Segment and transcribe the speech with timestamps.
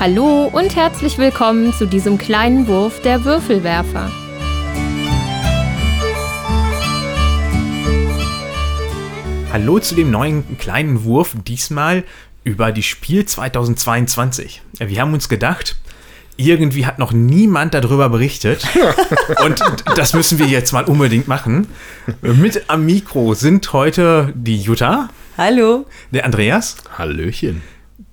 [0.00, 4.10] Hallo und herzlich willkommen zu diesem kleinen Wurf der Würfelwerfer.
[9.52, 12.04] Hallo zu dem neuen kleinen Wurf, diesmal
[12.44, 14.62] über die Spiel 2022.
[14.78, 15.76] Wir haben uns gedacht,
[16.38, 18.66] irgendwie hat noch niemand darüber berichtet.
[19.44, 19.62] Und
[19.96, 21.66] das müssen wir jetzt mal unbedingt machen.
[22.22, 25.10] Mit am Mikro sind heute die Jutta.
[25.36, 25.84] Hallo.
[26.10, 26.78] Der Andreas.
[26.96, 27.60] Hallöchen.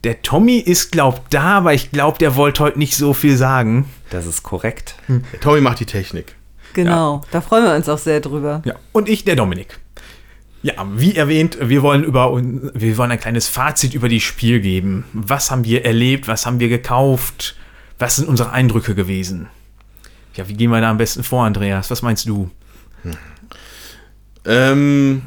[0.07, 3.89] Der Tommy ist, glaub, da, aber ich glaube, der wollte heute nicht so viel sagen.
[4.09, 4.95] Das ist korrekt.
[5.09, 6.33] Der Tommy macht die Technik.
[6.71, 8.61] Genau, da freuen wir uns auch sehr drüber.
[8.63, 8.75] Ja.
[8.93, 9.79] Und ich, der Dominik.
[10.63, 15.03] Ja, wie erwähnt, wir wollen über wir wollen ein kleines Fazit über die Spiel geben.
[15.11, 16.29] Was haben wir erlebt?
[16.29, 17.57] Was haben wir gekauft?
[17.99, 19.49] Was sind unsere Eindrücke gewesen?
[20.35, 21.91] Ja, wie gehen wir da am besten vor, Andreas?
[21.91, 22.49] Was meinst du?
[24.45, 25.23] Ähm,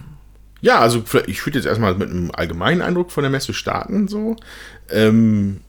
[0.61, 4.09] ja, also ich würde jetzt erstmal mit einem allgemeinen Eindruck von der Messe starten.
[4.09, 4.37] So.
[4.91, 5.61] Ähm,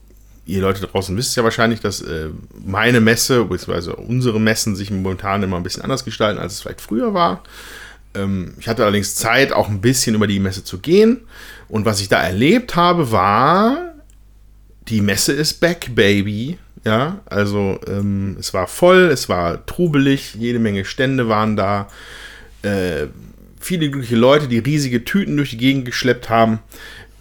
[0.45, 2.29] ihr Leute draußen wisst ja wahrscheinlich, dass äh,
[2.65, 6.81] meine Messe, beziehungsweise unsere Messen sich momentan immer ein bisschen anders gestalten, als es vielleicht
[6.81, 7.43] früher war.
[8.13, 11.21] Ähm, ich hatte allerdings Zeit, auch ein bisschen über die Messe zu gehen.
[11.69, 13.93] Und was ich da erlebt habe, war,
[14.87, 16.57] die Messe ist back, baby.
[16.83, 21.87] Ja, also ähm, es war voll, es war trubelig, jede Menge Stände waren da.
[22.63, 23.07] Äh,
[23.61, 26.59] viele glückliche Leute, die riesige Tüten durch die Gegend geschleppt haben.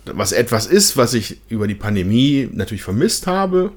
[0.07, 3.73] Was etwas ist, was ich über die Pandemie natürlich vermisst habe.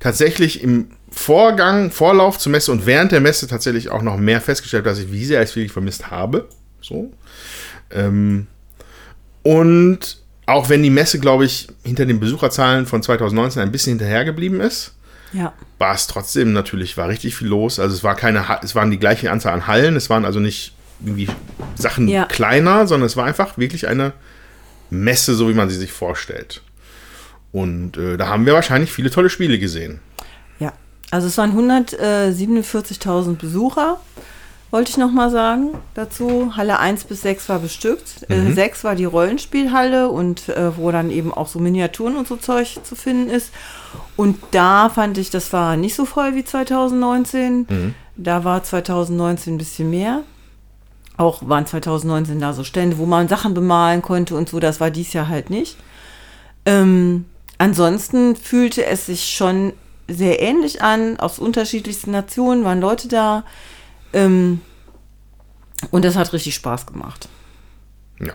[0.00, 4.86] Tatsächlich im Vorgang, Vorlauf zur Messe und während der Messe tatsächlich auch noch mehr festgestellt,
[4.86, 6.48] dass ich wie sehr es wirklich vermisst habe.
[6.80, 7.12] So.
[7.90, 8.46] Ähm,
[9.42, 14.60] und auch wenn die Messe, glaube ich, hinter den Besucherzahlen von 2019 ein bisschen hinterhergeblieben
[14.60, 14.94] ist,
[15.32, 15.52] Ja.
[15.78, 17.78] war es trotzdem natürlich, war richtig viel los.
[17.78, 20.72] Also es war keine, es waren die gleiche Anzahl an Hallen, es waren also nicht
[21.04, 21.28] irgendwie
[21.76, 22.24] Sachen Ja.
[22.24, 24.12] kleiner, sondern es war einfach wirklich eine
[24.90, 26.62] Messe, so wie man sie sich vorstellt.
[27.52, 30.00] Und äh, da haben wir wahrscheinlich viele tolle Spiele gesehen.
[30.58, 30.72] Ja.
[31.10, 34.00] Also es waren 147.000 Besucher,
[34.70, 36.52] wollte ich nochmal sagen dazu.
[36.56, 38.28] Halle 1 bis 6 war bestückt.
[38.30, 42.36] Äh, 6 war die Rollenspielhalle und äh, wo dann eben auch so Miniaturen und so
[42.36, 43.52] Zeug zu finden ist.
[44.16, 47.94] Und da fand ich, das war nicht so voll wie 2019.
[48.16, 50.22] Da war 2019 ein bisschen mehr.
[51.16, 54.60] Auch waren 2019 da so Stände, wo man Sachen bemalen konnte und so.
[54.60, 55.76] Das war dies Jahr halt nicht.
[56.66, 57.24] Ähm,
[57.58, 59.72] ansonsten fühlte es sich schon
[60.08, 61.18] sehr ähnlich an.
[61.18, 63.44] Aus unterschiedlichsten Nationen waren Leute da.
[64.12, 64.60] Ähm,
[65.90, 67.28] und das hat richtig Spaß gemacht.
[68.20, 68.34] Ja.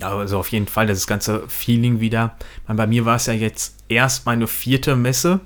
[0.00, 2.36] Also auf jeden Fall das ganze Feeling wieder.
[2.66, 5.40] Meine, Bei mir war es ja jetzt erst meine vierte Messe.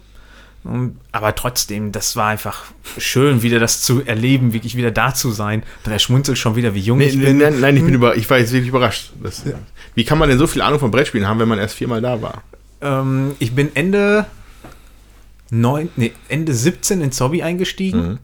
[0.67, 2.65] Und- Aber trotzdem, das war einfach
[2.99, 5.63] schön, wieder das zu erleben, wirklich wieder da zu sein.
[5.85, 7.39] Der schmunzelt schon wieder, wie jung Nee, ich bin.
[7.39, 9.13] nein, nein, ich bin über, ich war jetzt wirklich überrascht.
[9.23, 9.43] Das,
[9.95, 12.21] Wie kann man denn so viel Ahnung von Brettspielen haben, wenn man erst viermal da
[12.21, 12.43] war?
[12.81, 14.27] Ähm, ich bin Ende,
[15.51, 18.19] neun, nee, Ende 17 ins Hobby eingestiegen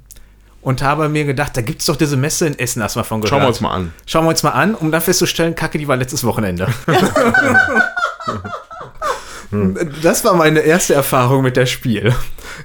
[0.61, 3.05] und habe mir gedacht, da gibt es doch diese Messe in Essen, hast du mal
[3.05, 3.31] von gehört.
[3.31, 3.93] Schauen wir uns mal an.
[4.07, 6.69] Schauen wir uns mal an, um dann festzustellen, Kacke, die war letztes Wochenende.
[10.03, 12.15] das war meine erste Erfahrung mit der Spiel.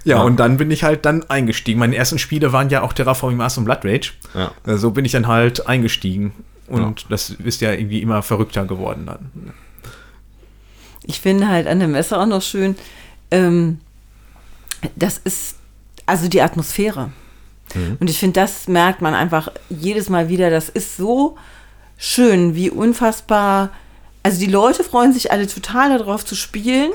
[0.03, 1.79] Ja, und dann bin ich halt dann eingestiegen.
[1.79, 4.11] Meine ersten Spiele waren ja auch Terraforming Mars und Blood Rage.
[4.33, 4.51] Ja.
[4.65, 6.33] Äh, So bin ich dann halt eingestiegen.
[6.67, 9.53] Und das ist ja irgendwie immer verrückter geworden dann.
[11.03, 12.75] Ich finde halt an der Messe auch noch schön,
[13.31, 13.79] ähm,
[14.95, 15.55] das ist
[16.05, 17.11] also die Atmosphäre.
[17.99, 20.49] Und ich finde, das merkt man einfach jedes Mal wieder.
[20.49, 21.37] Das ist so
[21.97, 23.71] schön, wie unfassbar.
[24.27, 26.91] Also die Leute freuen sich alle total darauf zu spielen.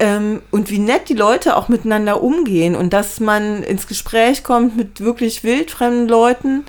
[0.00, 4.76] Ähm, und wie nett die Leute auch miteinander umgehen und dass man ins Gespräch kommt
[4.76, 6.64] mit wirklich wildfremden Leuten.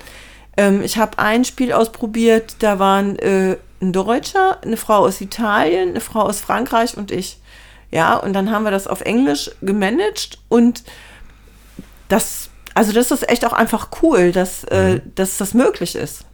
[0.56, 5.88] Ähm, ich habe ein Spiel ausprobiert, da waren äh, ein Deutscher, eine Frau aus Italien,
[5.88, 7.38] eine Frau aus Frankreich und ich.
[7.90, 10.84] Ja, und dann haben wir das auf Englisch gemanagt und
[12.08, 16.24] das, also das ist echt auch einfach cool, dass, äh, dass das möglich ist.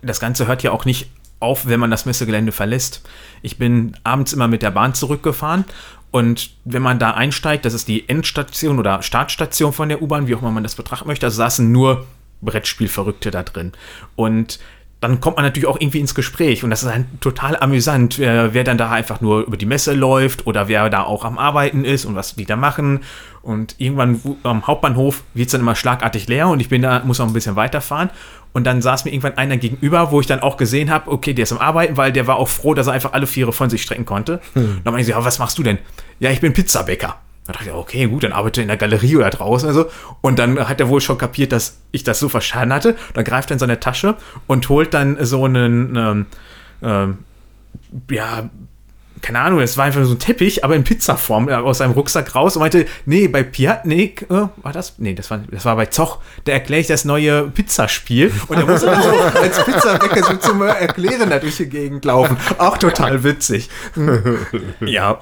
[0.00, 1.10] das Ganze hört ja auch nicht
[1.40, 3.02] auf, wenn man das Messegelände verlässt.
[3.42, 5.64] Ich bin abends immer mit der Bahn zurückgefahren
[6.10, 10.34] und wenn man da einsteigt, das ist die Endstation oder Startstation von der U-Bahn, wie
[10.34, 12.06] auch immer man das betrachten möchte, da saßen nur
[12.40, 13.72] Brettspielverrückte da drin.
[14.16, 14.58] Und
[15.00, 18.52] dann kommt man natürlich auch irgendwie ins Gespräch und das ist dann total amüsant, wer,
[18.52, 21.84] wer dann da einfach nur über die Messe läuft oder wer da auch am Arbeiten
[21.84, 23.00] ist und was die da machen.
[23.40, 27.18] Und irgendwann am Hauptbahnhof wird es dann immer schlagartig leer und ich bin da, muss
[27.20, 28.10] noch ein bisschen weiterfahren.
[28.52, 31.44] Und dann saß mir irgendwann einer gegenüber, wo ich dann auch gesehen habe, okay, der
[31.44, 33.82] ist am Arbeiten, weil der war auch froh, dass er einfach alle Viere von sich
[33.82, 34.40] strecken konnte.
[34.54, 35.78] Und dann meinte ich, ja, was machst du denn?
[36.18, 37.16] Ja, ich bin Pizzabäcker.
[37.48, 39.66] Da dachte ich, okay, gut, dann arbeite ich in der Galerie oder draußen.
[39.66, 39.86] Also.
[40.20, 42.94] Und dann hat er wohl schon kapiert, dass ich das so verstanden hatte.
[43.14, 44.16] Dann greift er in seine Tasche
[44.46, 46.26] und holt dann so einen, ähm,
[46.82, 47.18] ähm,
[48.10, 48.50] ja,
[49.22, 52.34] keine Ahnung, es war einfach so ein Teppich, aber in Pizzaform äh, aus seinem Rucksack
[52.34, 54.94] raus und meinte, nee, bei Piatnik, äh, war das?
[54.98, 58.32] Nee, das war, das war bei Zoch, da erkläre ich das neue Pizzaspiel.
[58.48, 59.10] Und er muss dann so
[59.40, 62.36] als Pizzabäcker so zum Erklären da durch die Gegend laufen.
[62.58, 63.68] Auch total witzig.
[64.80, 65.20] Ja,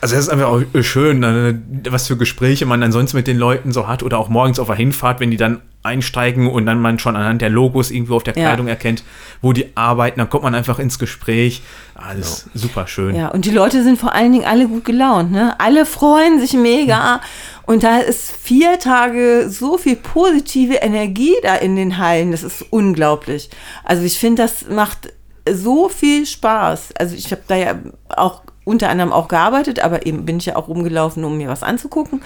[0.00, 1.54] also es ist einfach auch schön, äh,
[1.90, 4.76] was für Gespräche man ansonsten mit den Leuten so hat oder auch morgens auf der
[4.76, 8.36] Hinfahrt, wenn die dann einsteigen und dann man schon anhand der Logos irgendwo auf der
[8.36, 8.48] Ja.
[8.48, 9.02] Kleidung erkennt,
[9.40, 11.62] wo die arbeiten, dann kommt man einfach ins Gespräch.
[11.94, 13.14] Alles super schön.
[13.14, 15.58] Ja, und die Leute sind vor allen Dingen alle gut gelaunt, ne?
[15.58, 17.20] Alle freuen sich mega.
[17.64, 22.30] Und da ist vier Tage so viel positive Energie da in den Hallen.
[22.32, 23.50] Das ist unglaublich.
[23.82, 25.12] Also ich finde, das macht
[25.50, 26.90] so viel Spaß.
[26.98, 27.74] Also ich habe da ja
[28.08, 31.62] auch unter anderem auch gearbeitet, aber eben bin ich ja auch rumgelaufen, um mir was
[31.62, 32.20] anzugucken.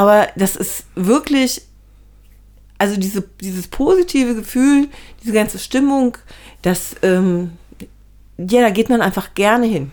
[0.00, 1.60] Aber das ist wirklich
[2.78, 4.88] also diese, dieses positive Gefühl,
[5.22, 6.16] diese ganze Stimmung,
[6.62, 7.50] das, ähm,
[8.38, 9.92] ja, da geht man einfach gerne hin.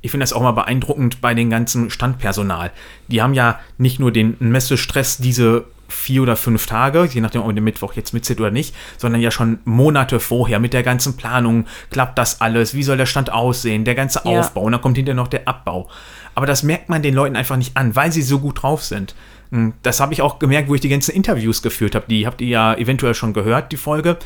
[0.00, 2.72] Ich finde das auch mal beeindruckend bei den ganzen Standpersonal.
[3.06, 7.52] Die haben ja nicht nur den Messestress diese vier oder fünf Tage, je nachdem, ob
[7.54, 11.66] der Mittwoch jetzt mitzählt oder nicht, sondern ja schon Monate vorher mit der ganzen Planung.
[11.92, 12.74] Klappt das alles?
[12.74, 13.84] Wie soll der Stand aussehen?
[13.84, 14.40] Der ganze Ja.
[14.40, 14.62] Aufbau.
[14.62, 15.88] Und dann kommt hinterher noch der Abbau.
[16.34, 19.14] Aber das merkt man den Leuten einfach nicht an, weil sie so gut drauf sind.
[19.50, 22.06] Hm, Das habe ich auch gemerkt, wo ich die ganzen Interviews geführt habe.
[22.08, 24.16] Die habt ihr ja eventuell schon gehört, die Folge.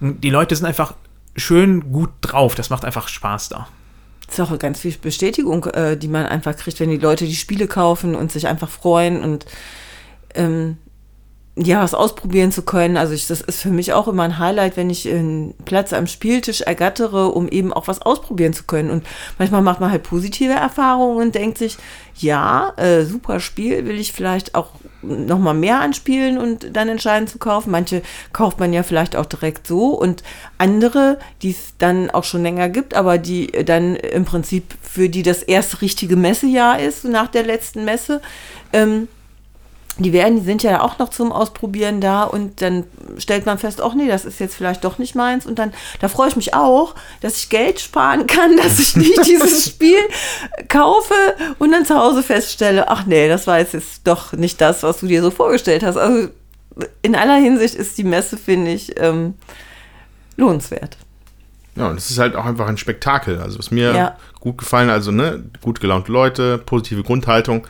[0.00, 0.94] Hm, Die Leute sind einfach
[1.36, 2.54] schön gut drauf.
[2.54, 3.68] Das macht einfach Spaß da.
[4.26, 7.34] Das ist auch ganz viel Bestätigung, äh, die man einfach kriegt, wenn die Leute die
[7.34, 9.44] Spiele kaufen und sich einfach freuen und
[10.34, 10.76] ähm,
[11.56, 12.96] ja, was ausprobieren zu können.
[12.96, 16.06] Also ich, das ist für mich auch immer ein Highlight, wenn ich einen Platz am
[16.06, 18.88] Spieltisch ergattere, um eben auch was ausprobieren zu können.
[18.88, 19.04] Und
[19.38, 21.76] manchmal macht man halt positive Erfahrungen und denkt sich,
[22.16, 24.70] ja, äh, super Spiel, will ich vielleicht auch
[25.02, 27.72] noch mal mehr anspielen und dann entscheiden zu kaufen.
[27.72, 30.22] Manche kauft man ja vielleicht auch direkt so und
[30.56, 35.22] andere, die es dann auch schon länger gibt, aber die dann im Prinzip für die
[35.22, 38.20] das erste richtige Messejahr ist, nach der letzten Messe,
[38.72, 39.08] ähm,
[40.02, 42.84] die werden, die sind ja auch noch zum Ausprobieren da und dann
[43.18, 46.08] stellt man fest, ach nee, das ist jetzt vielleicht doch nicht meins und dann, da
[46.08, 49.98] freue ich mich auch, dass ich Geld sparen kann, dass ich nicht dieses Spiel
[50.68, 51.14] kaufe
[51.58, 55.06] und dann zu Hause feststelle, ach nee, das war jetzt, doch nicht das, was du
[55.06, 55.96] dir so vorgestellt hast.
[55.96, 56.28] Also
[57.02, 59.34] in aller Hinsicht ist die Messe, finde ich, ähm,
[60.36, 60.96] lohnenswert.
[61.76, 63.40] Ja, und es ist halt auch einfach ein Spektakel.
[63.40, 64.16] Also was mir Ja.
[64.40, 67.66] gut gefallen, also ne, gut gelaunte Leute, positive Grundhaltung,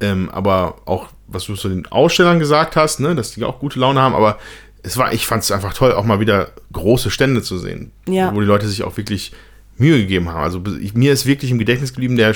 [0.00, 3.78] ähm, aber auch, was du zu den Ausstellern gesagt hast, ne, dass die auch gute
[3.78, 4.38] Laune haben, aber
[4.82, 8.34] es war, ich fand es einfach toll, auch mal wieder große Stände zu sehen, Ja.
[8.34, 9.32] wo die Leute sich auch wirklich
[9.78, 10.42] Mühe gegeben haben.
[10.42, 12.34] Also ich, mir ist wirklich im Gedächtnis geblieben der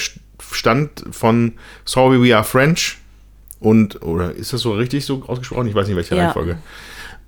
[0.52, 1.54] Stand von
[1.84, 2.98] Sorry We Are French
[3.60, 5.66] und, oder ist das so richtig so ausgesprochen?
[5.68, 6.24] Ich weiß nicht, welche Ja.
[6.24, 6.58] Reihenfolge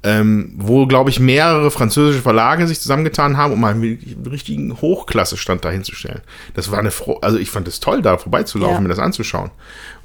[0.04, 3.98] ähm, wo, glaube ich, mehrere französische Verlage sich zusammengetan haben, um einen
[4.30, 6.20] richtigen Hochklasse-Stand dahinzustellen.
[6.54, 8.80] Das war eine Fro also ich fand es toll, da vorbeizulaufen, Ja.
[8.80, 9.50] mir das anzuschauen.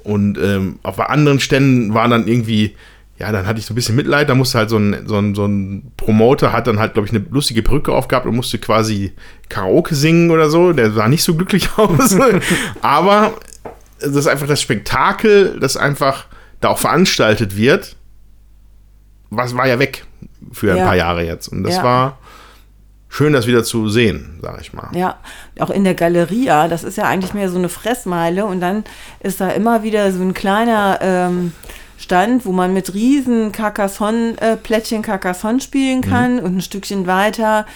[0.02, 2.74] Und ähm, auf bei anderen Ständen waren dann irgendwie,
[3.18, 5.36] ja, dann hatte ich so ein bisschen Mitleid, da musste halt so ein, so ein,
[5.36, 9.12] so ein Promoter hat dann halt, glaube ich, eine lustige Perücke aufgehabt und musste quasi
[9.48, 10.72] Karaoke singen oder so.
[10.72, 12.16] Der sah nicht so glücklich aus.
[12.82, 13.34] Aber
[14.00, 16.26] das ist einfach das Spektakel, das einfach
[16.60, 17.94] da auch veranstaltet wird,
[19.36, 20.04] was war ja weg
[20.52, 20.84] für ein Ja.
[20.86, 21.48] paar Jahre jetzt.
[21.48, 21.84] Und das Ja.
[21.84, 22.18] war
[23.08, 24.88] schön, das wieder zu sehen, sag ich mal.
[24.94, 25.16] Ja,
[25.60, 28.84] auch in der Galeria, das ist ja eigentlich mehr so eine Fressmeile und dann
[29.20, 31.52] ist da immer wieder so ein kleiner ähm,
[31.96, 37.66] Stand, wo man mit riesen Carcassonne, äh, Plättchen Carcassonne spielen kann und ein Stückchen weiter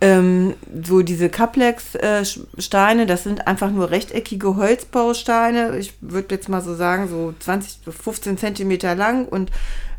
[0.00, 5.78] ähm, so diese Kaplex-Steine, das sind einfach nur rechteckige Holzbausteine.
[5.78, 9.52] Ich würde jetzt mal so sagen, so 20, 15 Zentimeter lang und äh,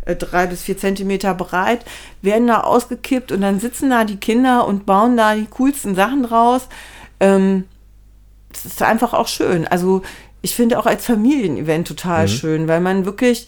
[0.06, 1.84] drei bis vier Zentimeter breit,
[2.22, 6.24] werden da ausgekippt und dann sitzen da die Kinder und bauen da die coolsten Sachen
[6.24, 6.68] draus.
[7.20, 7.66] Ähm,
[8.52, 9.68] das ist einfach auch schön.
[9.68, 10.04] Also
[10.42, 13.48] ich finde auch als Familienevent total schön, weil man wirklich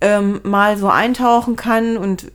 [0.00, 2.32] ähm, mal so eintauchen kann und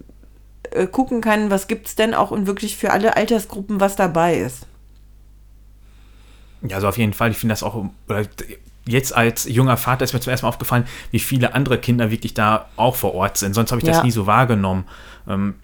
[0.72, 4.38] äh, gucken kann, was gibt es denn auch und wirklich für alle Altersgruppen was dabei
[4.38, 4.68] ist.
[6.62, 7.32] Ja, also auf jeden Fall.
[7.32, 8.26] Ich finde das auch, oder
[8.86, 12.34] jetzt als junger Vater ist mir zum ersten Mal aufgefallen, wie viele andere Kinder wirklich
[12.34, 13.54] da auch vor Ort sind.
[13.54, 14.04] Sonst habe ich das Ja.
[14.04, 14.86] nie so wahrgenommen.
[15.28, 15.56] Ähm,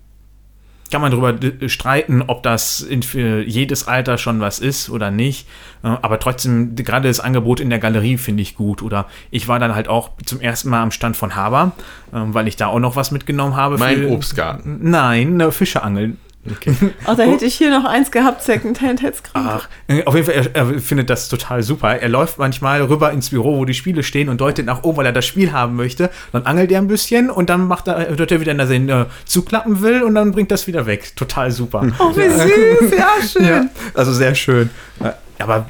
[0.91, 5.11] kann man darüber d- streiten, ob das in, für jedes Alter schon was ist oder
[5.11, 5.47] nicht.
[5.83, 8.81] Äh, aber trotzdem, gerade das Angebot in der Galerie finde ich gut.
[8.81, 11.73] Oder ich war dann halt auch zum ersten Mal am Stand von Haber,
[12.11, 13.77] ähm, weil ich da auch noch was mitgenommen habe.
[13.77, 14.79] Mein für- Obstgarten.
[14.89, 16.17] Nein, eine Fischeangeln.
[16.49, 16.73] Okay.
[17.05, 19.23] Ach, da hätte ich hier noch eins gehabt, Secondhand hätte es.
[19.33, 21.99] Ach, äh, auf jeden Fall, er, er findet das total super.
[21.99, 25.05] Er läuft manchmal rüber ins Büro, wo die Spiele stehen und deutet nach oben, weil
[25.05, 26.09] er das Spiel haben möchte.
[26.31, 28.89] Dann angelt er ein bisschen und dann macht er, hört er wieder, dass er ihn
[28.89, 31.15] äh, zuklappen will und dann bringt das wieder weg.
[31.15, 31.85] Total super.
[31.99, 33.45] Oh, wie süß, ja, schön.
[33.45, 34.69] Ja, also sehr schön.
[35.01, 35.67] Äh, aber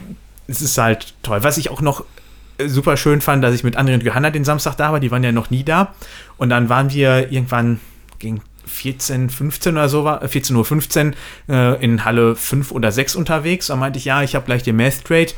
[0.47, 1.39] es ist halt toll.
[1.43, 2.05] Was ich auch noch
[2.57, 5.09] äh, super schön fand, dass ich mit André und Johanna den Samstag da war, die
[5.09, 5.93] waren ja noch nie da.
[6.37, 7.79] Und dann waren wir irgendwann
[8.19, 11.15] gegen 14, 15 oder so, war, 14 Uhr 15
[11.49, 13.67] äh, in Halle 5 oder 6 unterwegs.
[13.67, 15.31] Da meinte ich, ja, ich habe gleich den Math Trade.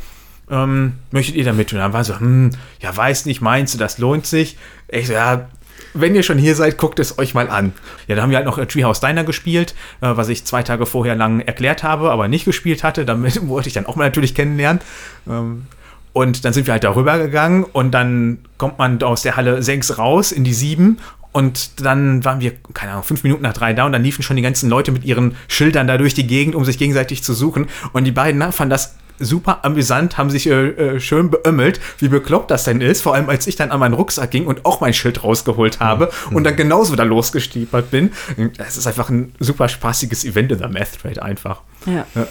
[0.49, 1.71] Ähm, möchtet ihr da mit?
[1.71, 4.57] Und dann war so, hm, ja, weiß nicht, meinst du, das lohnt sich?
[4.89, 5.47] Ich so, ja,
[5.93, 7.73] wenn ihr schon hier seid, guckt es euch mal an.
[8.07, 10.85] Ja, da haben wir halt noch äh, Treehouse Diner gespielt, äh, was ich zwei Tage
[10.85, 13.05] vorher lang erklärt habe, aber nicht gespielt hatte.
[13.05, 14.81] Damit wollte ich dann auch mal natürlich kennenlernen.
[15.27, 15.65] Ähm,
[16.13, 19.97] und dann sind wir halt darüber gegangen und dann kommt man aus der Halle 6
[19.97, 20.97] raus in die 7
[21.31, 24.35] und dann waren wir, keine Ahnung, fünf Minuten nach drei da und dann liefen schon
[24.35, 27.67] die ganzen Leute mit ihren Schildern da durch die Gegend, um sich gegenseitig zu suchen.
[27.93, 32.09] Und die beiden na, fanden das super amüsant, haben sich äh, äh, schön beömmelt, wie
[32.09, 33.01] bekloppt das denn ist.
[33.01, 36.11] Vor allem, als ich dann an meinen Rucksack ging und auch mein Schild rausgeholt habe
[36.29, 36.35] mhm.
[36.35, 38.11] und dann genauso da losgestiepert bin.
[38.57, 41.61] Es ist einfach ein super spaßiges Event in der Math Trade einfach.
[41.85, 42.05] Ja.
[42.15, 42.27] Ja,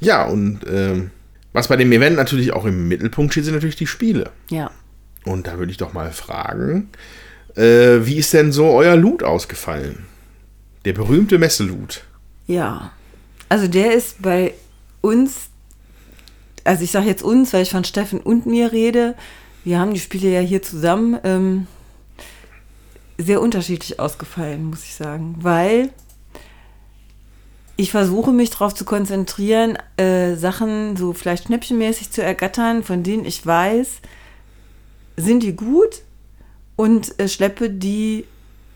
[0.00, 1.10] ja und ähm,
[1.52, 4.30] was bei dem Event natürlich auch im Mittelpunkt steht, sind natürlich die Spiele.
[4.50, 4.70] Ja.
[5.24, 6.90] Und da würde ich doch mal fragen,
[7.56, 10.06] äh, wie ist denn so euer Loot ausgefallen?
[10.84, 12.04] Der berühmte Messeloot.
[12.46, 12.92] Ja.
[13.48, 14.54] Also der ist bei
[15.00, 15.48] uns,
[16.64, 19.14] also ich sage jetzt uns, weil ich von Steffen und mir rede.
[19.64, 21.66] Wir haben die Spiele ja hier zusammen ähm,
[23.16, 25.36] sehr unterschiedlich ausgefallen, muss ich sagen.
[25.38, 25.90] Weil
[27.76, 33.24] ich versuche mich darauf zu konzentrieren, äh, Sachen so vielleicht schnäppchenmäßig zu ergattern, von denen
[33.24, 34.00] ich weiß,
[35.16, 36.02] sind die gut
[36.76, 38.24] und äh, schleppe die,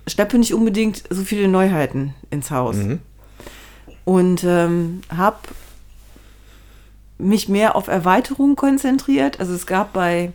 [0.07, 2.77] schleppe nicht unbedingt so viele Neuheiten ins Haus.
[2.77, 3.01] Mhm.
[4.05, 5.39] Und ähm, habe
[7.19, 9.41] mich mehr auf Erweiterungen konzentriert.
[9.41, 10.33] Also es gab bei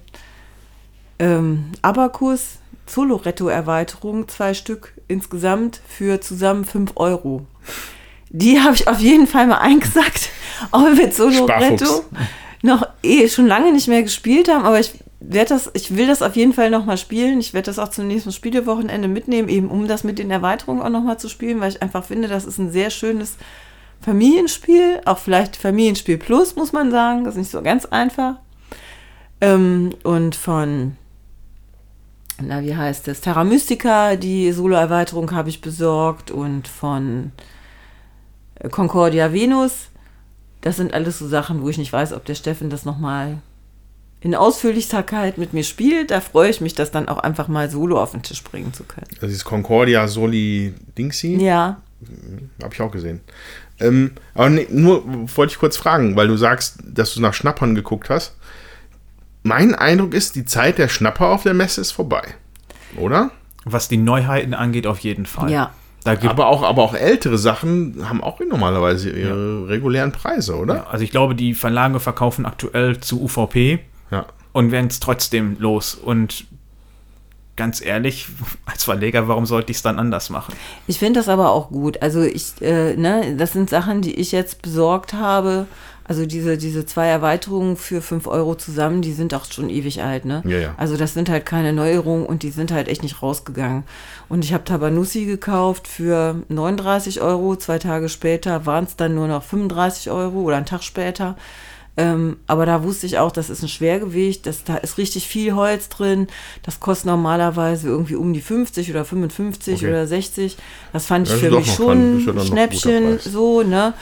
[1.20, 7.46] ähm, Abacus Zoloretto-Erweiterung zwei Stück insgesamt für zusammen 5 Euro.
[8.30, 10.30] Die habe ich auf jeden Fall mal eingesackt,
[10.72, 12.04] auch wenn wir Zoloretto
[12.62, 14.94] noch eh schon lange nicht mehr gespielt haben, aber ich
[15.26, 17.40] werde das, ich will das auf jeden Fall noch mal spielen.
[17.40, 20.90] Ich werde das auch zum nächsten Spielewochenende mitnehmen, eben um das mit den Erweiterungen auch
[20.90, 23.38] noch mal zu spielen, weil ich einfach finde, das ist ein sehr schönes
[24.02, 27.24] Familienspiel, auch vielleicht Familienspiel Plus, muss man sagen.
[27.24, 28.36] Das ist nicht so ganz einfach.
[29.40, 30.98] Ähm, und von,
[32.42, 33.22] na, wie heißt es?
[33.22, 37.32] Terra Mystica, die Solo-Erweiterung habe ich besorgt und von
[38.56, 39.90] äh, Concordia Venus.
[40.62, 43.40] Das sind alles so Sachen, wo ich nicht weiß, ob der Steffen das nochmal
[44.24, 46.12] in Ausführlichkeit mit mir spielt.
[46.12, 48.84] Da freue ich mich, das dann auch einfach mal solo auf den Tisch bringen zu
[48.86, 49.08] können.
[49.20, 51.36] Das ist Concordia Soli Dingsy.
[51.44, 51.82] Ja,
[52.62, 53.20] Habe ich auch gesehen.
[53.80, 55.04] Ähm, aber nee, nur
[55.36, 58.36] wollte ich kurz fragen, weil du sagst, dass du nach Schnappern geguckt hast.
[59.44, 62.24] Mein Eindruck ist, die Zeit der Schnapper auf der Messe ist vorbei.
[62.96, 63.32] Oder?
[63.66, 65.52] Was die Neuheiten angeht, auf jeden Fall.
[65.52, 65.72] Ja.
[66.06, 70.90] Da gibt, Aber auch, aber auch ältere Sachen haben auch normalerweise ihre regulären Preise, oder?
[70.92, 73.80] also ich glaube, die Verlage verkaufen aktuell zu UVP Ja.
[74.54, 75.96] Und werden es trotzdem los.
[75.96, 76.46] Und
[77.56, 78.28] ganz ehrlich,
[78.66, 80.54] als Verleger, warum sollte ich es dann anders machen?
[80.88, 82.02] Ich finde das aber auch gut.
[82.02, 85.68] Also ich, äh, ne, das sind Sachen, die ich jetzt besorgt habe.
[86.06, 90.26] Also diese, diese zwei Erweiterungen für 5 Euro zusammen, die sind auch schon ewig alt,
[90.26, 90.44] ne?
[90.46, 90.74] Ja, ja.
[90.76, 93.84] Also das sind halt keine Neuerungen und die sind halt echt nicht rausgegangen.
[94.28, 97.56] Und ich habe Tabanussi gekauft für 39 Euro.
[97.56, 101.38] Zwei Tage später waren es dann nur noch 35 Euro oder einen Tag später.
[101.96, 105.54] Ähm, aber da wusste ich auch, das ist ein Schwergewicht, das, da ist richtig viel
[105.54, 106.28] Holz drin.
[106.64, 109.90] Das kostet normalerweise irgendwie um die 50 oder 55 Okay.
[109.90, 110.58] oder 60.
[110.92, 113.94] Das fand ich Das für ist doch mich schon ein Schnäppchen, so, ne?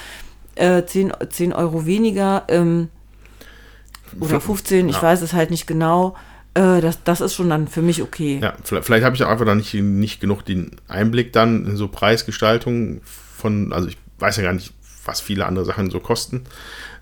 [0.55, 2.89] Äh, 10, 10 Euro weniger ähm,
[4.19, 5.01] oder 15, ich Ja.
[5.03, 6.15] weiß es halt nicht genau.
[6.53, 8.39] Äh, das, das ist schon dann für mich okay.
[8.41, 11.77] Ja, vielleicht, vielleicht habe ich auch einfach noch nicht, nicht genug den Einblick dann in
[11.77, 14.73] so Preisgestaltung von, also ich weiß ja gar nicht,
[15.05, 16.43] was viele andere Sachen so kosten.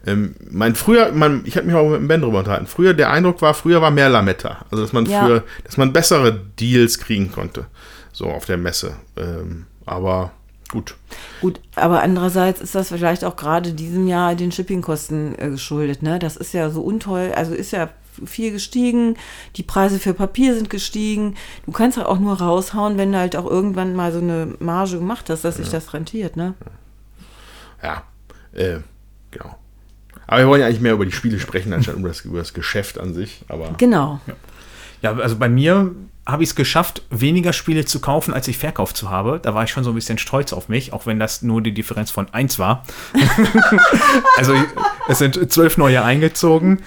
[0.05, 2.67] Ähm, mein früher, mein, ich habe mich auch mit dem Ben drüber unterhalten.
[2.67, 4.65] Früher, der Eindruck war, früher war mehr Lametta.
[4.71, 5.25] Also dass man Ja.
[5.25, 7.65] für, dass man bessere Deals kriegen konnte.
[8.13, 8.95] So auf der Messe.
[9.17, 10.31] Ähm, aber
[10.71, 10.95] gut.
[11.41, 16.01] Gut, aber andererseits ist das vielleicht auch gerade diesem Jahr den Shippingkosten äh, geschuldet.
[16.01, 16.17] Ne?
[16.19, 17.89] Das ist ja so untoll, also ist ja
[18.25, 19.15] viel gestiegen,
[19.55, 21.35] die Preise für Papier sind gestiegen.
[21.65, 24.97] Du kannst halt auch nur raushauen, wenn du halt auch irgendwann mal so eine Marge
[24.97, 26.35] gemacht hast, dass sich das rentiert.
[26.35, 26.53] Ne?
[27.81, 28.03] Ja,
[28.53, 28.79] äh,
[29.31, 29.55] genau.
[30.29, 32.53] Aber wir wollen ja eigentlich mehr über die Spiele sprechen, anstatt über das, über das
[32.53, 33.41] Geschäft an sich.
[33.47, 34.21] Aber Genau.
[35.01, 35.91] Ja, also bei mir
[36.23, 39.39] habe ich es geschafft, weniger Spiele zu kaufen, als ich verkauft zu habe.
[39.41, 41.73] Da war ich schon so ein bisschen stolz auf mich, auch wenn das nur die
[41.73, 42.85] Differenz von 1 war.
[44.37, 44.53] also
[45.07, 46.83] es sind zwölf neue eingezogen.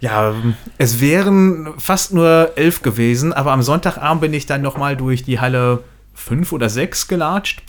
[0.00, 0.34] Ja,
[0.76, 5.40] es wären fast nur elf gewesen, aber am Sonntagabend bin ich dann nochmal durch die
[5.40, 7.62] Halle 5 oder 6 gelatscht.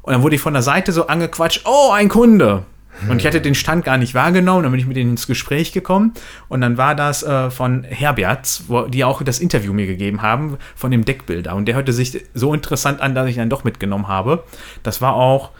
[0.00, 2.64] Und dann wurde ich von der Seite so angequatscht, oh, ein Kunde.
[3.08, 5.72] Und ich hatte den Stand gar nicht wahrgenommen, dann bin ich mit denen ins Gespräch
[5.72, 6.12] gekommen
[6.48, 10.56] und dann war das äh, von Herberts, wo, die auch das Interview mir gegeben haben,
[10.74, 11.54] von dem Deckbilder.
[11.54, 14.44] Und der hörte sich so interessant an, dass ich dann doch mitgenommen habe.
[14.82, 15.50] Das war auch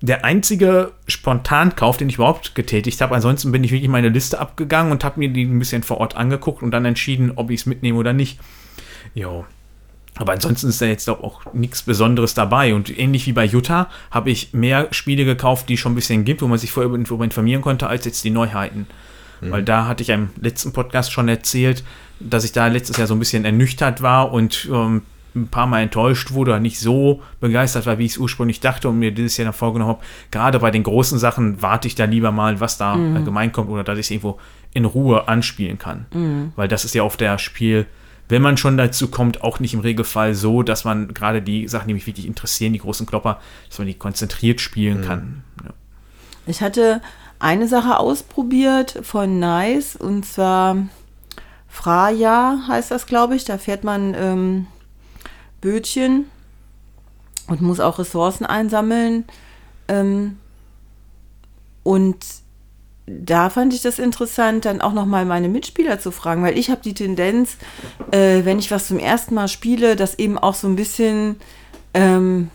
[0.00, 3.14] der einzige Spontankauf, den ich überhaupt getätigt habe.
[3.14, 6.16] Ansonsten bin ich wirklich meine Liste abgegangen und habe mir die ein bisschen vor Ort
[6.16, 8.38] angeguckt und dann entschieden, ob ich es mitnehme oder nicht.
[9.14, 9.46] Jo.
[10.16, 12.74] Aber ansonsten ist da jetzt doch auch nichts Besonderes dabei.
[12.74, 16.42] Und ähnlich wie bei Jutta habe ich mehr Spiele gekauft, die schon ein bisschen gibt,
[16.42, 18.86] wo man sich vorher informieren konnte, als jetzt die Neuheiten.
[19.40, 19.50] Mhm.
[19.50, 21.82] Weil da hatte ich im letzten Podcast schon erzählt,
[22.20, 25.02] dass ich da letztes Jahr so ein bisschen ernüchtert war und ähm,
[25.34, 28.88] ein paar Mal enttäuscht wurde oder nicht so begeistert war, wie ich es ursprünglich dachte
[28.88, 30.04] und mir dieses Jahr dann vorgenommen habe.
[30.30, 33.16] Gerade bei den großen Sachen warte ich da lieber mal, was da mhm.
[33.16, 34.38] allgemein kommt oder dass ich es irgendwo
[34.72, 36.06] in Ruhe anspielen kann.
[36.12, 36.52] Mhm.
[36.54, 37.86] Weil das ist ja auf der Spiel
[38.28, 41.88] wenn man schon dazu kommt, auch nicht im Regelfall so, dass man gerade die Sachen,
[41.88, 45.04] die mich wirklich interessieren, die großen Klopper, dass man die konzentriert spielen mhm.
[45.04, 45.44] kann.
[45.64, 45.70] Ja.
[46.46, 47.02] Ich hatte
[47.38, 50.76] eine Sache ausprobiert von Nice und zwar
[51.68, 53.44] Fraja heißt das, glaube ich.
[53.44, 54.66] Da fährt man ähm,
[55.60, 56.26] Bötchen
[57.48, 59.24] und muss auch Ressourcen einsammeln.
[59.88, 60.38] Ähm,
[61.82, 62.24] und
[63.06, 66.80] da fand ich das interessant, dann auch nochmal meine Mitspieler zu fragen, weil ich habe
[66.82, 67.56] die Tendenz,
[68.10, 71.36] äh, wenn ich was zum ersten Mal spiele, das eben auch so ein bisschen
[71.92, 72.50] ähm,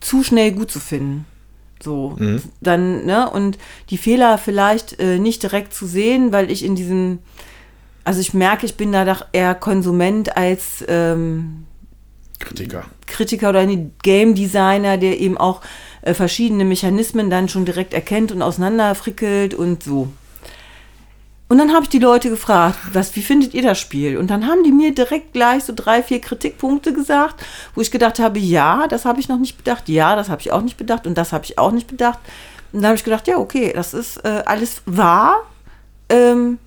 [0.00, 1.26] zu schnell gut zu finden.
[1.82, 2.42] So, mhm.
[2.60, 3.58] dann, ne, und
[3.90, 7.18] die Fehler vielleicht äh, nicht direkt zu sehen, weil ich in diesem,
[8.04, 11.66] also ich merke, ich bin da doch eher Konsument als ähm,
[12.38, 12.84] Kritiker.
[13.06, 15.60] Kritiker oder ein Game Designer, der eben auch
[16.02, 20.08] äh, verschiedene Mechanismen dann schon direkt erkennt und auseinanderfrickelt und so.
[21.48, 24.16] Und dann habe ich die Leute gefragt, was, wie findet ihr das Spiel?
[24.16, 27.44] Und dann haben die mir direkt gleich so drei, vier Kritikpunkte gesagt,
[27.74, 30.50] wo ich gedacht habe, ja, das habe ich noch nicht bedacht, ja, das habe ich
[30.50, 32.20] auch nicht bedacht und das habe ich auch nicht bedacht.
[32.72, 35.42] Und dann habe ich gedacht, ja, okay, das ist äh, alles wahr,
[36.08, 36.58] ähm,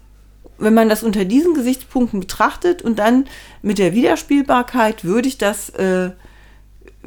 [0.60, 3.26] wenn man das unter diesen Gesichtspunkten betrachtet und dann
[3.64, 6.12] mit der Wiederspielbarkeit würde ich das äh,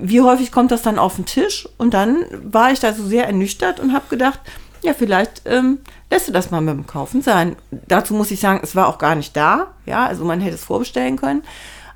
[0.01, 1.69] wie häufig kommt das dann auf den Tisch?
[1.79, 4.41] Und dann war ich da so sehr ernüchtert und habe gedacht,
[4.83, 5.79] ja, vielleicht ähm,
[6.11, 7.57] lässt du das mal mit dem Kaufen sein.
[7.71, 9.69] Dazu muss ich sagen, es war auch gar nicht da.
[9.87, 11.43] Ja, also man hätte es vorbestellen können.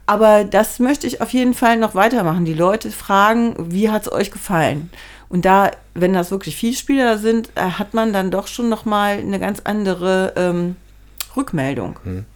[0.06, 2.44] Aber das möchte ich auf jeden Fall noch weitermachen.
[2.44, 4.90] Die Leute fragen, wie hat es euch gefallen?
[5.28, 8.84] Und da, wenn das wirklich viele Spieler sind, äh, hat man dann doch schon noch
[8.84, 10.76] mal eine ganz andere ähm,
[11.36, 11.98] Rückmeldung.
[12.04, 12.26] Hm.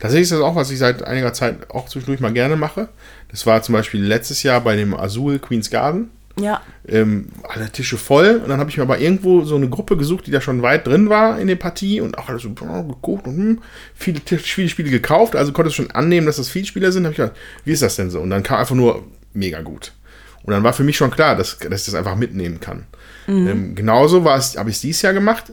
[0.00, 2.88] Tatsächlich ist das auch, was ich seit einiger Zeit auch zwischendurch mal gerne mache.
[3.30, 6.10] Das war zum Beispiel letztes Jahr bei dem Azul Queen's Garden.
[6.40, 6.62] Ja.
[6.88, 8.40] Ähm, alle Tische voll.
[8.42, 10.86] Und dann habe ich mir aber irgendwo so eine Gruppe gesucht, die da schon weit
[10.86, 13.58] drin war in der Partie und auch alles so geguckt und hm,
[13.94, 15.36] viele, viele Spiele gekauft.
[15.36, 17.04] Also konnte es schon annehmen, dass das viele Spieler sind.
[17.04, 18.20] habe ich gedacht, wie ist das denn so?
[18.20, 19.92] Und dann kam einfach nur mega gut.
[20.42, 22.86] Und dann war für mich schon klar, dass, dass ich das einfach mitnehmen kann.
[23.26, 23.48] Mhm.
[23.48, 25.52] Ähm, genauso habe ich es dieses Jahr gemacht.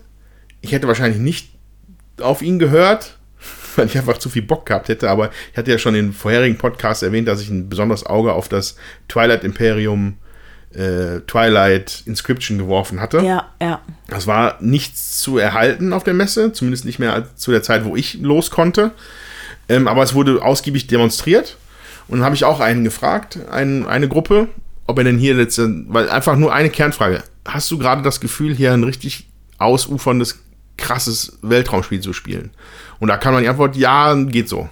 [0.61, 1.51] Ich hätte wahrscheinlich nicht
[2.21, 3.17] auf ihn gehört,
[3.81, 5.09] weil ich einfach zu viel Bock gehabt hätte.
[5.09, 8.49] Aber ich hatte ja schon in vorherigen Podcasts erwähnt, dass ich ein besonderes Auge auf
[8.49, 8.75] das
[9.07, 10.17] Twilight Imperium
[10.73, 13.19] äh, Twilight Inscription geworfen hatte.
[13.19, 13.81] Ja, ja.
[14.07, 17.95] Das war nichts zu erhalten auf der Messe, zumindest nicht mehr zu der Zeit, wo
[17.95, 18.91] ich los konnte.
[19.69, 21.57] Ähm, aber es wurde ausgiebig demonstriert.
[22.07, 24.47] Und dann habe ich auch einen gefragt, einen, eine Gruppe,
[24.85, 27.23] ob er denn hier jetzt, weil einfach nur eine Kernfrage.
[27.45, 30.39] Hast du gerade das Gefühl, hier ein richtig ausuferndes,
[30.77, 32.51] krasses Weltraumspiel zu spielen?
[32.99, 34.69] Und da kam dann die Antwort, ja, geht so.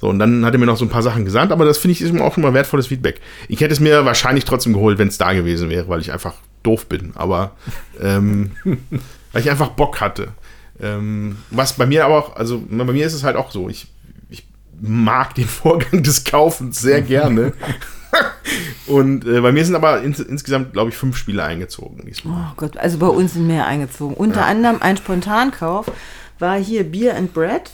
[0.00, 1.92] So, und dann hat er mir noch so ein paar Sachen gesagt, aber das finde
[1.92, 3.20] ich ist auch schon mal wertvolles Feedback.
[3.48, 6.34] Ich hätte es mir wahrscheinlich trotzdem geholt, wenn es da gewesen wäre, weil ich einfach
[6.62, 7.52] doof bin, aber
[8.00, 8.50] ähm,
[9.32, 10.32] weil ich einfach Bock hatte.
[10.80, 13.86] Ähm, was bei mir aber auch, also bei mir ist es halt auch so, ich,
[14.28, 14.46] ich
[14.80, 17.52] mag den Vorgang des Kaufens sehr gerne.
[18.86, 22.48] Und äh, bei mir sind aber ins, insgesamt, glaube ich, fünf Spiele eingezogen diesmal.
[22.50, 24.14] Oh Gott, also bei uns sind mehr eingezogen.
[24.14, 24.46] Unter ja.
[24.46, 25.90] anderem ein Spontankauf
[26.38, 27.70] war hier Beer and Bread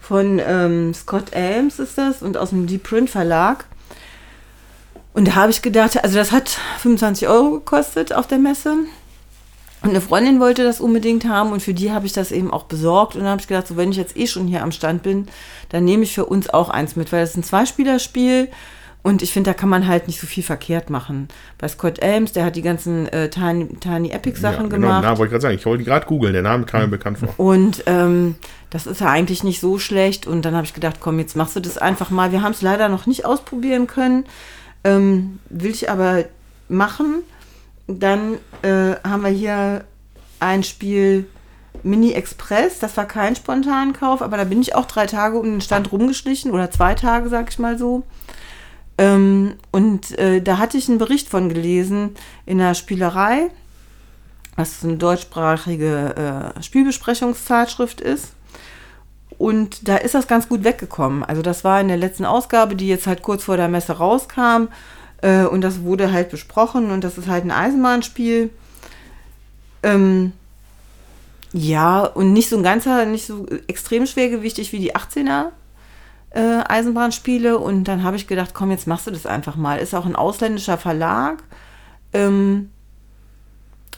[0.00, 3.66] von ähm, Scott Ames ist das und aus dem Deep Print Verlag.
[5.12, 6.48] Und da habe ich gedacht, also das hat
[6.78, 8.74] 25 Euro gekostet auf der Messe.
[9.82, 12.64] Und eine Freundin wollte das unbedingt haben und für die habe ich das eben auch
[12.64, 13.14] besorgt.
[13.14, 15.28] Und dann habe ich gedacht, so wenn ich jetzt eh schon hier am Stand bin,
[15.68, 18.48] dann nehme ich für uns auch eins mit, weil das ist ein Zweispielerspiel
[19.02, 21.28] und ich finde, da kann man halt nicht so viel verkehrt machen.
[21.56, 25.02] Bei Scott Ames, der hat die ganzen äh, Tiny, Tiny Epic Sachen ja, genau, gemacht.
[25.04, 27.32] Na, wollte ich gerade sagen, ich wollte gerade googeln, der Name kam mir bekannt vor.
[27.36, 28.34] Und ähm,
[28.70, 30.26] das ist ja eigentlich nicht so schlecht.
[30.26, 32.32] Und dann habe ich gedacht, komm, jetzt machst du das einfach mal.
[32.32, 34.26] Wir haben es leider noch nicht ausprobieren können.
[34.84, 36.24] Ähm, will ich aber
[36.68, 37.22] machen.
[37.86, 39.84] Dann äh, haben wir hier
[40.40, 41.26] ein Spiel
[41.82, 42.78] Mini Express.
[42.78, 46.50] Das war kein Spontankauf, aber da bin ich auch drei Tage um den Stand rumgeschlichen
[46.50, 48.02] oder zwei Tage, sag ich mal so.
[48.98, 53.50] Ähm, und äh, da hatte ich einen Bericht von gelesen in der Spielerei.
[54.56, 58.32] was eine deutschsprachige äh, Spielbesprechungszeitschrift ist.
[59.38, 61.22] Und da ist das ganz gut weggekommen.
[61.22, 64.66] Also das war in der letzten Ausgabe, die jetzt halt kurz vor der Messe rauskam.
[65.22, 66.90] Äh, und das wurde halt besprochen.
[66.90, 68.50] Und das ist halt ein Eisenbahnspiel.
[69.84, 70.32] Ähm,
[71.52, 75.52] ja, und nicht so ein ganzer, nicht so extrem schwergewichtig wie die 18er
[76.38, 77.58] äh, Eisenbahnspiele.
[77.58, 79.78] Und dann habe ich gedacht, komm, jetzt machst du das einfach mal.
[79.78, 81.42] Ist auch ein ausländischer Verlag.
[82.12, 82.70] Ähm,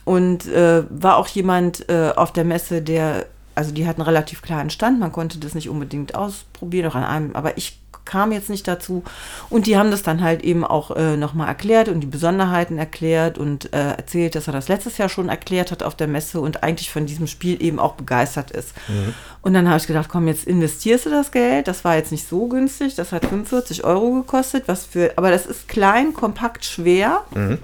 [0.05, 4.70] und äh, war auch jemand äh, auf der Messe, der, also die hatten relativ kleinen
[4.70, 7.79] Stand, man konnte das nicht unbedingt ausprobieren, auch an einem, aber ich
[8.11, 9.05] kam jetzt nicht dazu.
[9.51, 13.38] Und die haben das dann halt eben auch äh, nochmal erklärt und die Besonderheiten erklärt
[13.38, 16.64] und äh, erzählt, dass er das letztes Jahr schon erklärt hat auf der Messe und
[16.64, 18.75] eigentlich von diesem Spiel eben auch begeistert ist.
[18.88, 19.14] Mhm.
[19.42, 21.68] Und dann habe ich gedacht, komm, jetzt investierst du das Geld.
[21.68, 22.96] Das war jetzt nicht so günstig.
[22.96, 27.23] Das hat 45 Euro gekostet, was für, aber das ist klein, kompakt, schwer.
[27.33, 27.59] Mhm.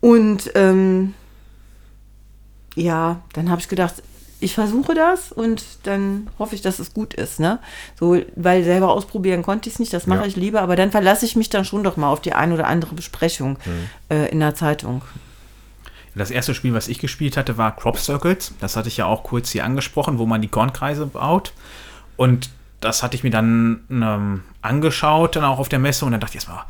[0.00, 1.14] Und ähm,
[2.74, 4.02] ja, dann habe ich gedacht,
[4.40, 7.58] ich versuche das und dann hoffe ich, dass es gut ist, ne?
[7.98, 10.26] So, weil selber ausprobieren konnte ich es nicht, das mache ja.
[10.26, 12.66] ich lieber, aber dann verlasse ich mich dann schon doch mal auf die ein oder
[12.66, 14.14] andere Besprechung mhm.
[14.16, 15.02] äh, in der Zeitung.
[16.14, 18.54] Das erste Spiel, was ich gespielt hatte, war Crop Circles.
[18.60, 21.52] Das hatte ich ja auch kurz hier angesprochen, wo man die Kornkreise baut.
[22.16, 22.48] Und
[22.80, 26.32] das hatte ich mir dann ähm, angeschaut, dann auch auf der Messe und dann dachte
[26.32, 26.64] ich erstmal,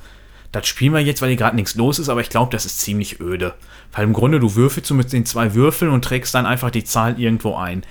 [0.56, 2.80] das spielen wir jetzt, weil hier gerade nichts los ist, aber ich glaube, das ist
[2.80, 3.54] ziemlich öde.
[3.92, 7.20] Weil im Grunde du würfelst mit den zwei Würfeln und trägst dann einfach die Zahl
[7.20, 7.82] irgendwo ein.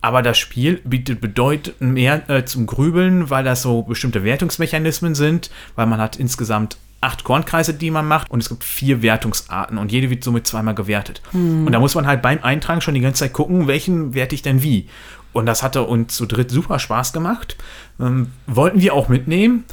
[0.00, 5.50] Aber das Spiel bietet bedeutend mehr äh, zum Grübeln, weil das so bestimmte Wertungsmechanismen sind,
[5.74, 9.90] weil man hat insgesamt acht Kornkreise, die man macht, und es gibt vier Wertungsarten und
[9.90, 11.20] jede wird somit zweimal gewertet.
[11.32, 11.66] Hm.
[11.66, 14.42] Und da muss man halt beim Eintragen schon die ganze Zeit gucken, welchen werte ich
[14.42, 14.88] denn wie.
[15.32, 17.56] Und das hatte uns zu dritt super Spaß gemacht.
[18.00, 19.64] Ähm, wollten wir auch mitnehmen,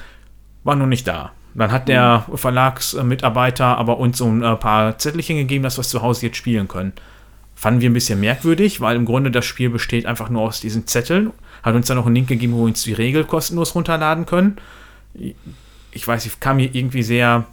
[0.63, 1.31] war nur nicht da.
[1.55, 5.89] Dann hat der Verlagsmitarbeiter aber uns so ein äh, paar Zettelchen gegeben, dass wir es
[5.89, 6.93] zu Hause jetzt spielen können.
[7.55, 10.85] Fanden wir ein bisschen merkwürdig, weil im Grunde das Spiel besteht einfach nur aus diesen
[10.85, 11.31] Zetteln.
[11.63, 14.57] Hat uns dann noch einen Link gegeben, wo wir uns die Regel kostenlos runterladen können.
[15.91, 17.45] Ich weiß, ich kam mir irgendwie sehr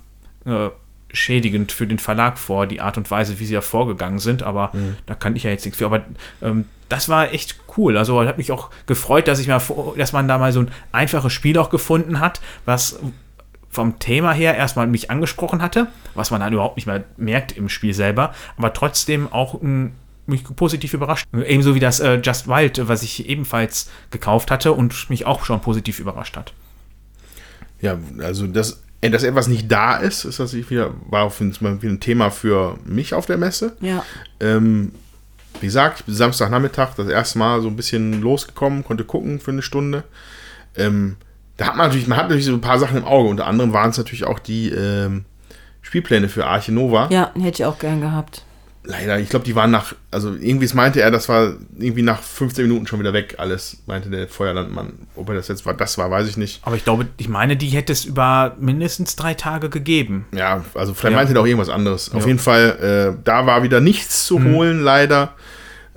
[0.45, 0.71] äh,
[1.12, 4.71] schädigend für den Verlag vor, die Art und Weise, wie sie da vorgegangen sind, aber
[4.73, 4.97] mhm.
[5.07, 5.87] da kann ich ja jetzt nichts für.
[5.87, 6.03] Aber
[6.43, 7.97] ähm, das war echt cool.
[7.97, 9.62] Also hat mich auch gefreut, dass ich mal,
[9.97, 12.99] dass man da mal so ein einfaches Spiel auch gefunden hat, was
[13.72, 17.68] vom Thema her erstmal mich angesprochen hatte, was man dann überhaupt nicht mehr merkt im
[17.68, 19.92] Spiel selber, aber trotzdem auch m,
[20.26, 21.26] mich positiv überrascht.
[21.35, 25.61] Ebenso wie das äh, Just Wild, was ich ebenfalls gekauft hatte und mich auch schon
[25.61, 26.52] positiv überrascht hat.
[27.80, 31.54] Ja, also das, äh, dass etwas nicht da ist, ist das wieder, war auf jeden
[31.54, 33.74] Fall ein Thema für mich auf der Messe.
[33.80, 34.04] Ja.
[34.38, 34.92] Ähm,
[35.61, 39.50] wie gesagt, ich bin Samstagnachmittag das erste Mal so ein bisschen losgekommen, konnte gucken für
[39.50, 40.04] eine Stunde.
[40.76, 41.16] Ähm,
[41.57, 43.29] da hat man natürlich, man hat natürlich so ein paar Sachen im Auge.
[43.29, 45.25] Unter anderem waren es natürlich auch die ähm,
[45.83, 47.09] Spielpläne für Arche Nova.
[47.11, 48.45] Ja, hätte ich auch gern gehabt.
[48.85, 52.67] Leider, ich glaube, die waren nach, also irgendwie meinte er, das war irgendwie nach 15
[52.67, 54.95] Minuten schon wieder weg, alles, meinte der Feuerlandmann.
[55.15, 56.61] Ob er das jetzt war, das war, weiß ich nicht.
[56.65, 60.27] Aber ich glaube, ich meine, die hätte es über mindestens drei Tage gegeben.
[60.35, 61.19] Ja, also vielleicht ja.
[61.19, 62.09] meinte er auch irgendwas anderes.
[62.09, 62.19] Ja.
[62.19, 64.53] Auf jeden Fall, äh, da war wieder nichts zu hm.
[64.53, 65.35] holen, leider.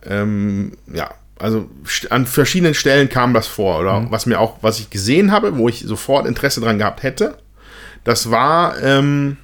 [0.04, 1.69] Ähm, ja, also
[2.10, 4.12] an verschiedenen Stellen kam das vor, oder mhm.
[4.12, 7.38] was mir auch, was ich gesehen habe, wo ich sofort Interesse dran gehabt hätte,
[8.04, 9.38] das war, ähm,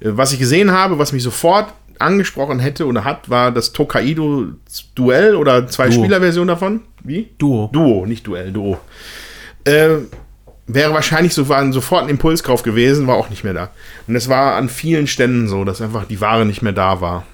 [0.00, 4.46] was ich gesehen habe, was mich sofort angesprochen hätte oder hat, war das Tokaido
[4.94, 6.82] Duell oder zwei Spieler-Version davon.
[7.02, 7.30] Wie?
[7.38, 7.68] Duo.
[7.72, 8.78] Duo, nicht Duell, Duo.
[9.64, 9.96] Äh,
[10.68, 13.70] wäre wahrscheinlich so, war sofort ein Impulskauf gewesen, war auch nicht mehr da.
[14.06, 17.24] Und es war an vielen Ständen so, dass einfach die Ware nicht mehr da war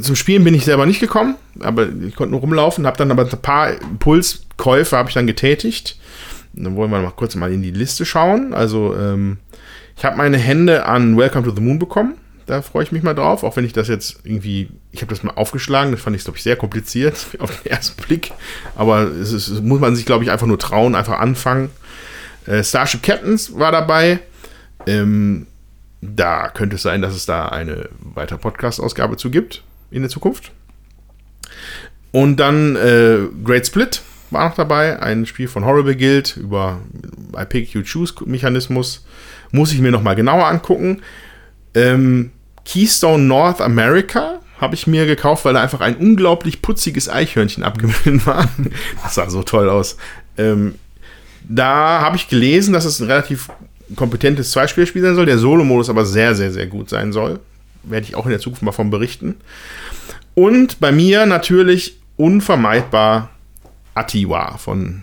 [0.00, 3.24] zum Spielen bin ich selber nicht gekommen, aber ich konnte nur rumlaufen, habe dann aber
[3.24, 5.98] ein paar Impulskäufe habe ich dann getätigt.
[6.54, 8.54] Dann wollen wir mal kurz mal in die Liste schauen.
[8.54, 9.38] Also ähm,
[9.96, 12.14] ich habe meine Hände an Welcome to the Moon bekommen.
[12.46, 15.22] Da freue ich mich mal drauf, auch wenn ich das jetzt irgendwie, ich habe das
[15.22, 18.32] mal aufgeschlagen, das fand ich, glaube ich, sehr kompliziert auf den ersten Blick.
[18.74, 21.70] Aber es, ist, muss man sich, glaube ich, einfach nur trauen, einfach anfangen.
[22.46, 24.20] Äh, Starship Captains war dabei.
[24.86, 25.46] Ähm,
[26.00, 30.52] da könnte es sein, dass es da eine weitere Podcast-Ausgabe zu gibt in der Zukunft.
[32.10, 36.80] Und dann äh, Great Split war noch dabei, ein Spiel von Horrible Guild über
[37.38, 39.04] I Pick You Choose Mechanismus.
[39.50, 41.02] Muss ich mir noch mal genauer angucken.
[41.74, 42.30] Ähm,
[42.64, 48.26] Keystone North America habe ich mir gekauft, weil da einfach ein unglaublich putziges Eichhörnchen abgebildet
[48.26, 48.48] war.
[49.02, 49.96] Das sah so toll aus.
[50.38, 50.76] Ähm,
[51.48, 53.50] da habe ich gelesen, dass es ein relativ
[53.96, 57.40] kompetentes Zweispielspiel sein soll, der Solo-Modus aber sehr, sehr, sehr gut sein soll
[57.84, 59.36] werde ich auch in der Zukunft mal von berichten.
[60.34, 63.30] Und bei mir natürlich unvermeidbar
[63.94, 65.02] Atiwa von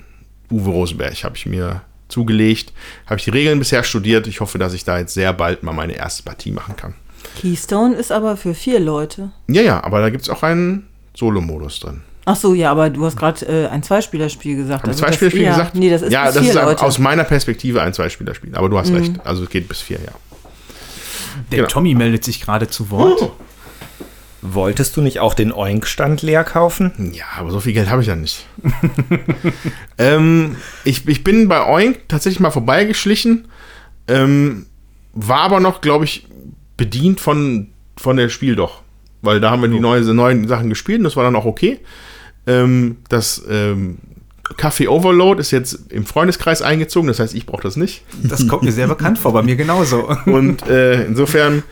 [0.51, 2.73] Uwe Rosenberg habe ich mir zugelegt.
[3.05, 4.25] Habe ich die Regeln bisher studiert.
[4.27, 6.95] Ich hoffe, dass ich da jetzt sehr bald mal meine erste Partie machen kann.
[7.39, 9.31] Keystone ist aber für vier Leute.
[9.47, 12.01] Ja, ja, aber da gibt es auch einen Solo-Modus drin.
[12.25, 14.83] Ach so, ja, aber du hast gerade äh, ein Zweispielerspiel gesagt.
[14.83, 15.75] Habe ich Also das- Zweispielerspiel gesagt?
[15.75, 16.81] Nee, das ist ja, das ist Leute.
[16.81, 16.87] Mhm.
[16.87, 18.55] aus meiner Perspektive ein Zweispielerspiel.
[18.55, 19.13] Aber du hast recht.
[19.23, 20.11] Also es geht bis vier, ja.
[21.52, 21.69] Der Genau.
[21.69, 23.32] Tommy meldet sich gerade zu Wort.
[24.41, 27.12] Wolltest du nicht auch den Oink-Stand leer kaufen?
[27.13, 28.45] Ja, aber so viel Geld habe ich ja nicht.
[29.97, 33.49] ähm, ich, ich bin bei Oink tatsächlich mal vorbeigeschlichen,
[34.08, 34.65] ähm,
[35.13, 36.25] war aber noch, glaube ich,
[36.78, 38.82] bedient von, von der Spiel doch.
[39.21, 41.80] Weil da haben wir die neue, neuen Sachen gespielt und das war dann auch okay.
[42.47, 43.43] Ähm, das
[44.57, 48.03] Café Overload ist jetzt im Freundeskreis eingezogen, das heißt, ich brauche das nicht.
[48.23, 50.09] Das kommt mir sehr bekannt vor, bei mir genauso.
[50.25, 51.63] Und äh, insofern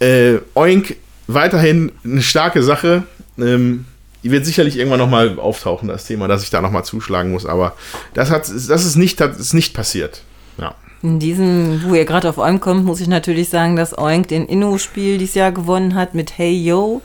[0.00, 3.04] äh, Oink weiterhin eine starke Sache.
[3.38, 3.86] Ähm,
[4.22, 7.46] die wird sicherlich irgendwann nochmal auftauchen, das Thema, dass ich da nochmal zuschlagen muss.
[7.46, 7.74] Aber
[8.12, 10.22] das, hat, das ist, nicht, das ist nicht passiert.
[10.58, 10.74] Ja.
[11.02, 14.46] In diesem, wo ihr gerade auf Oink kommt, muss ich natürlich sagen, dass Oink den
[14.46, 17.02] Inno-Spiel dieses Jahr gewonnen hat mit Hey Yo.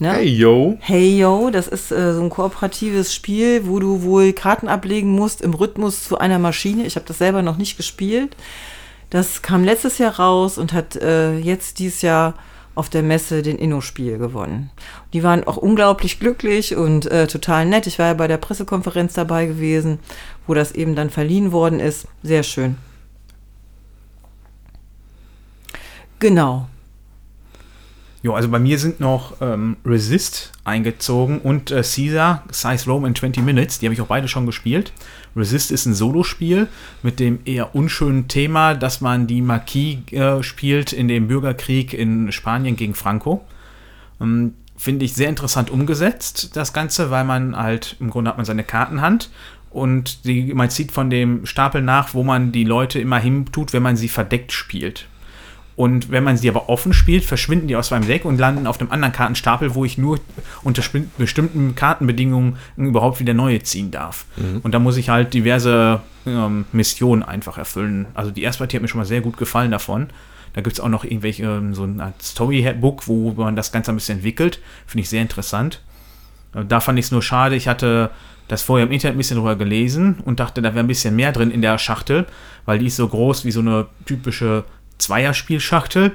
[0.00, 0.12] Ne?
[0.12, 0.78] Hey, yo.
[0.80, 5.40] Hey Yo, das ist äh, so ein kooperatives Spiel, wo du wohl Karten ablegen musst
[5.40, 6.86] im Rhythmus zu einer Maschine.
[6.86, 8.36] Ich habe das selber noch nicht gespielt.
[9.10, 12.34] Das kam letztes Jahr raus und hat äh, jetzt dieses Jahr
[12.76, 14.70] auf der Messe den Inno-Spiel gewonnen.
[15.12, 17.88] Die waren auch unglaublich glücklich und äh, total nett.
[17.88, 19.98] Ich war ja bei der Pressekonferenz dabei gewesen,
[20.46, 22.06] wo das eben dann verliehen worden ist.
[22.22, 22.76] Sehr schön.
[26.20, 26.68] Genau.
[28.20, 33.14] Jo, also bei mir sind noch ähm, Resist eingezogen und äh, Caesar, Size Rome in
[33.14, 33.78] 20 Minutes.
[33.78, 34.92] Die habe ich auch beide schon gespielt.
[35.36, 36.66] Resist ist ein Solospiel
[37.04, 42.32] mit dem eher unschönen Thema, dass man die Marquis äh, spielt in dem Bürgerkrieg in
[42.32, 43.46] Spanien gegen Franco.
[44.20, 48.46] Ähm, Finde ich sehr interessant umgesetzt, das Ganze, weil man halt, im Grunde hat man
[48.46, 49.28] seine Kartenhand
[49.70, 53.72] und die, man zieht von dem Stapel nach, wo man die Leute immer hin tut,
[53.72, 55.08] wenn man sie verdeckt spielt.
[55.78, 58.80] Und wenn man sie aber offen spielt, verschwinden die aus meinem Deck und landen auf
[58.80, 60.18] einem anderen Kartenstapel, wo ich nur
[60.64, 60.82] unter
[61.18, 64.26] bestimmten Kartenbedingungen überhaupt wieder neue ziehen darf.
[64.64, 68.06] Und da muss ich halt diverse ähm, Missionen einfach erfüllen.
[68.14, 70.08] Also die erste Partie hat mir schon mal sehr gut gefallen davon.
[70.52, 73.94] Da gibt es auch noch irgendwelche, ähm, so Art Storybook, wo man das Ganze ein
[73.94, 74.60] bisschen entwickelt.
[74.84, 75.80] Finde ich sehr interessant.
[76.56, 78.10] Äh, Da fand ich es nur schade, ich hatte
[78.48, 81.30] das vorher im Internet ein bisschen drüber gelesen und dachte, da wäre ein bisschen mehr
[81.30, 82.26] drin in der Schachtel,
[82.64, 84.64] weil die ist so groß wie so eine typische
[84.98, 86.12] Zweierspielschachtel.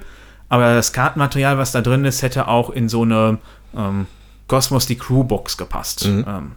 [0.50, 3.39] Aber das Kartenmaterial, was da drin ist, hätte auch in so eine
[3.76, 4.08] ähm,
[4.48, 6.06] Cosmos die Crew-Box gepasst.
[6.06, 6.52] Ähm,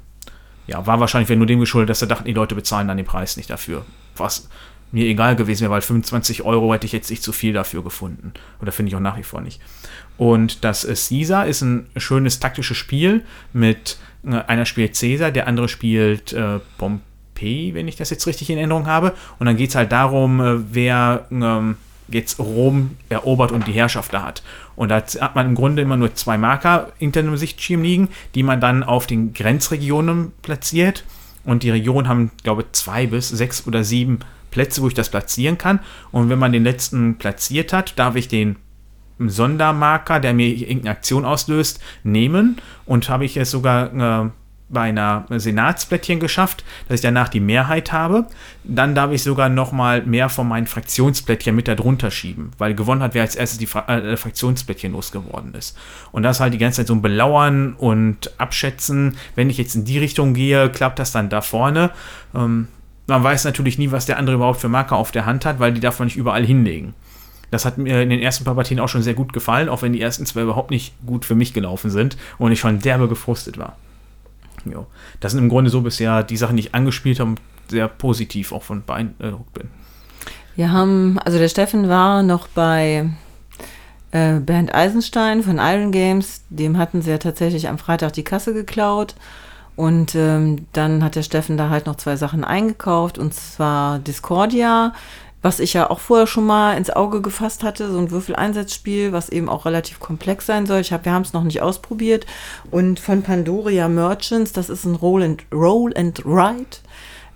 [0.67, 3.37] ja, war wahrscheinlich nur dem geschuldet, dass sie dachten, die Leute bezahlen dann den Preis
[3.37, 3.87] nicht dafür.
[4.17, 4.49] Was
[4.93, 8.33] mir egal gewesen wäre, weil 25 Euro hätte ich jetzt nicht zu viel dafür gefunden.
[8.61, 9.61] Oder finde ich auch nach wie vor nicht.
[10.17, 15.69] Und das Caesar ist ein schönes taktisches Spiel mit äh, einer spielt Caesar, der andere
[15.69, 19.15] spielt äh, Pompei, wenn ich das jetzt richtig in Erinnerung habe.
[19.39, 21.77] Und dann geht es halt darum, äh, wer ähm,
[22.09, 24.42] jetzt Rom erobert und die Herrschaft da hat.
[24.77, 28.42] Und da hat man im Grunde immer nur zwei Marker hinter einem Sichtschirm liegen, die
[28.42, 31.05] man dann auf den Grenzregionen platziert.
[31.45, 35.11] Und die Regionen haben, glaube ich, zwei bis sechs oder sieben Plätze, wo ich das
[35.11, 35.81] platzieren kann.
[36.11, 38.57] Und wenn man den letzten platziert hat, darf ich den
[39.19, 42.57] Sondermarker, der mir irgendeine Aktion auslöst, nehmen.
[42.85, 44.31] Und habe ich es sogar äh,
[44.69, 48.27] bei einer Senatsplättchen geschafft, dass ich danach die Mehrheit habe.
[48.65, 53.03] Dann darf ich sogar noch mal mehr von meinen Fraktionsplättchen mit darunter schieben, weil gewonnen
[53.03, 55.79] hat, wer als erstes die Fra äh, Fraktionsplättchen losgeworden ist.
[56.11, 59.17] Und das halt die ganze Zeit so ein Belauern und Abschätzen.
[59.37, 61.91] Wenn ich jetzt in die Richtung gehe, klappt das dann da vorne.
[62.35, 62.69] Ähm,
[63.07, 65.73] man weiß natürlich nie, was der andere überhaupt für Marker auf der Hand hat, weil
[65.73, 66.95] die darf man nicht überall hinlegen.
[67.53, 69.93] Das hat mir in den ersten paar Partien auch schon sehr gut gefallen, auch wenn
[69.93, 73.59] die ersten zwei überhaupt nicht gut für mich gelaufen sind und ich schon derbe gefrustet
[73.59, 73.77] war.
[74.71, 74.87] Jo.
[75.21, 77.35] Das sind im Grunde so bisher die Sachen, die ich angespielt habe,
[77.69, 79.69] sehr positiv auch von beeindruckt bin.
[80.55, 83.11] Wir haben, also der Steffen war noch bei
[84.11, 86.45] äh, Bernd Eisenstein von Iron Games.
[86.49, 89.15] Dem hatten sie ja tatsächlich am Freitag die Kasse geklaut.
[89.77, 93.19] Und ähm, dann hat der Steffen da halt noch zwei Sachen eingekauft.
[93.19, 94.95] Und zwar Discordia,
[95.47, 97.93] was ich ja auch vorher schon mal ins Auge gefasst hatte.
[97.93, 100.81] So ein Würfeleinsatzspiel, was eben auch relativ komplex sein soll.
[100.81, 102.27] Ich hab, wir haben es noch nicht ausprobiert.
[102.73, 106.79] Und von Pandoria Merchants, das ist ein Roll and, Roll and Ride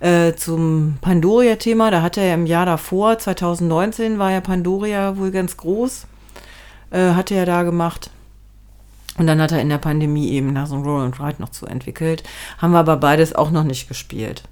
[0.01, 1.89] äh, zum Pandoria-Thema.
[1.89, 6.05] Da hat er im Jahr davor, 2019, war ja Pandoria wohl ganz groß.
[6.89, 8.09] Äh, hat er ja da gemacht.
[9.17, 11.49] Und dann hat er in der Pandemie eben da so ein Roll and Ride noch
[11.49, 12.23] zu entwickelt.
[12.57, 14.43] Haben wir aber beides auch noch nicht gespielt.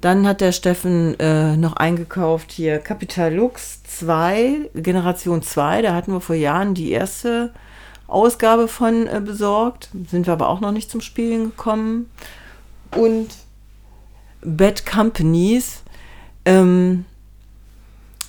[0.00, 5.82] Dann hat der Steffen äh, noch eingekauft hier Capital Lux 2, Generation 2.
[5.82, 7.52] Da hatten wir vor Jahren die erste
[8.06, 9.90] Ausgabe von äh, besorgt.
[10.10, 12.10] Sind wir aber auch noch nicht zum Spielen gekommen.
[12.96, 13.28] Und
[14.42, 15.82] Bad Companies.
[16.46, 17.04] Ähm,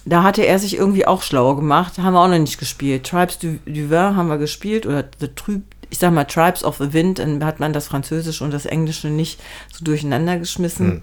[0.04, 1.98] da hatte er sich irgendwie auch schlau gemacht.
[2.00, 3.06] Haben wir auch noch nicht gespielt.
[3.06, 6.78] Tribes du, du Vin haben wir gespielt oder The Trib, ich sag mal Tribes of
[6.78, 9.40] the Wind, dann hat man das Französische und das Englische nicht
[9.72, 10.92] so durcheinander geschmissen.
[10.92, 11.02] Hm.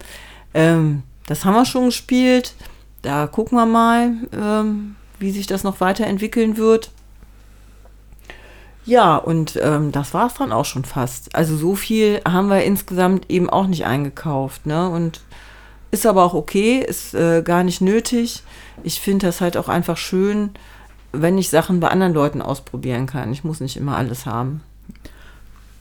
[0.53, 2.55] Ähm, das haben wir schon gespielt.
[3.01, 6.91] Da gucken wir mal, ähm, wie sich das noch weiterentwickeln wird.
[8.85, 11.35] Ja, und ähm, das war es dann auch schon fast.
[11.35, 14.65] Also so viel haben wir insgesamt eben auch nicht eingekauft.
[14.65, 14.89] Ne?
[14.89, 15.21] Und
[15.91, 18.43] ist aber auch okay, ist äh, gar nicht nötig.
[18.83, 20.51] Ich finde das halt auch einfach schön,
[21.11, 23.31] wenn ich Sachen bei anderen Leuten ausprobieren kann.
[23.31, 24.61] Ich muss nicht immer alles haben.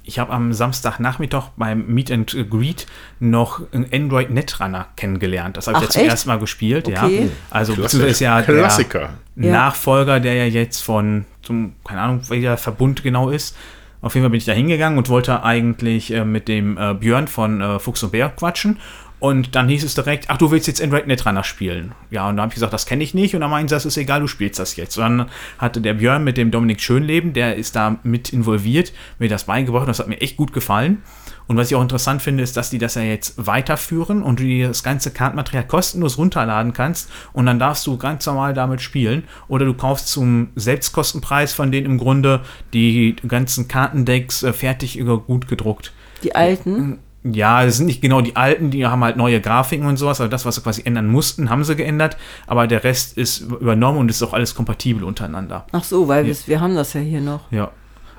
[0.08, 2.86] Ich habe am Samstagnachmittag beim Meet and Greet
[3.20, 5.58] noch einen Android Netrunner kennengelernt.
[5.58, 6.10] Das habe ich Ach, jetzt zum echt?
[6.10, 7.04] ersten Mal gespielt, ja.
[7.04, 7.30] Okay.
[7.50, 8.06] Also Klassiker.
[8.06, 9.10] ist ja Klassiker.
[9.34, 9.52] der Ja.
[9.52, 13.54] Nachfolger, der ja jetzt von zum, keine Ahnung, der Verbund genau ist.
[14.00, 17.28] Auf jeden Fall bin ich da hingegangen und wollte eigentlich äh, mit dem äh, Björn
[17.28, 18.78] von äh, Fuchs und Bär quatschen.
[19.20, 21.92] Und dann hieß es direkt, ach, du willst jetzt Android Netrunner spielen.
[22.10, 23.34] Ja, und da habe ich gesagt, das kenne ich nicht.
[23.34, 24.96] Und dann meinen sie, das ist egal, du spielst das jetzt.
[24.96, 29.28] Und dann hatte der Björn mit dem Dominik Schönleben, der ist da mit involviert, mir
[29.28, 29.82] das beigebracht.
[29.82, 31.02] Und das hat mir echt gut gefallen.
[31.48, 34.44] Und was ich auch interessant finde, ist, dass die das ja jetzt weiterführen und du
[34.44, 39.24] dir das ganze Kartenmaterial kostenlos runterladen kannst und dann darfst du ganz normal damit spielen.
[39.48, 42.40] Oder du kaufst zum Selbstkostenpreis von denen im Grunde
[42.74, 45.92] die ganzen Kartendecks äh, fertig äh, gut gedruckt.
[46.22, 46.98] Die alten.
[47.24, 50.28] Ja, das sind nicht genau die alten, die haben halt neue Grafiken und sowas, aber
[50.30, 54.08] das, was sie quasi ändern mussten, haben sie geändert, aber der Rest ist übernommen und
[54.08, 55.66] ist auch alles kompatibel untereinander.
[55.72, 56.34] Ach so, weil Ja.
[56.34, 57.50] wir, wir haben das ja hier noch.
[57.50, 57.70] Ja.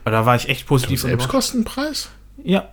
[0.04, 1.02] Aber da war ich echt positiv.
[1.02, 2.10] Selbstkostenpreis?
[2.44, 2.70] Ja,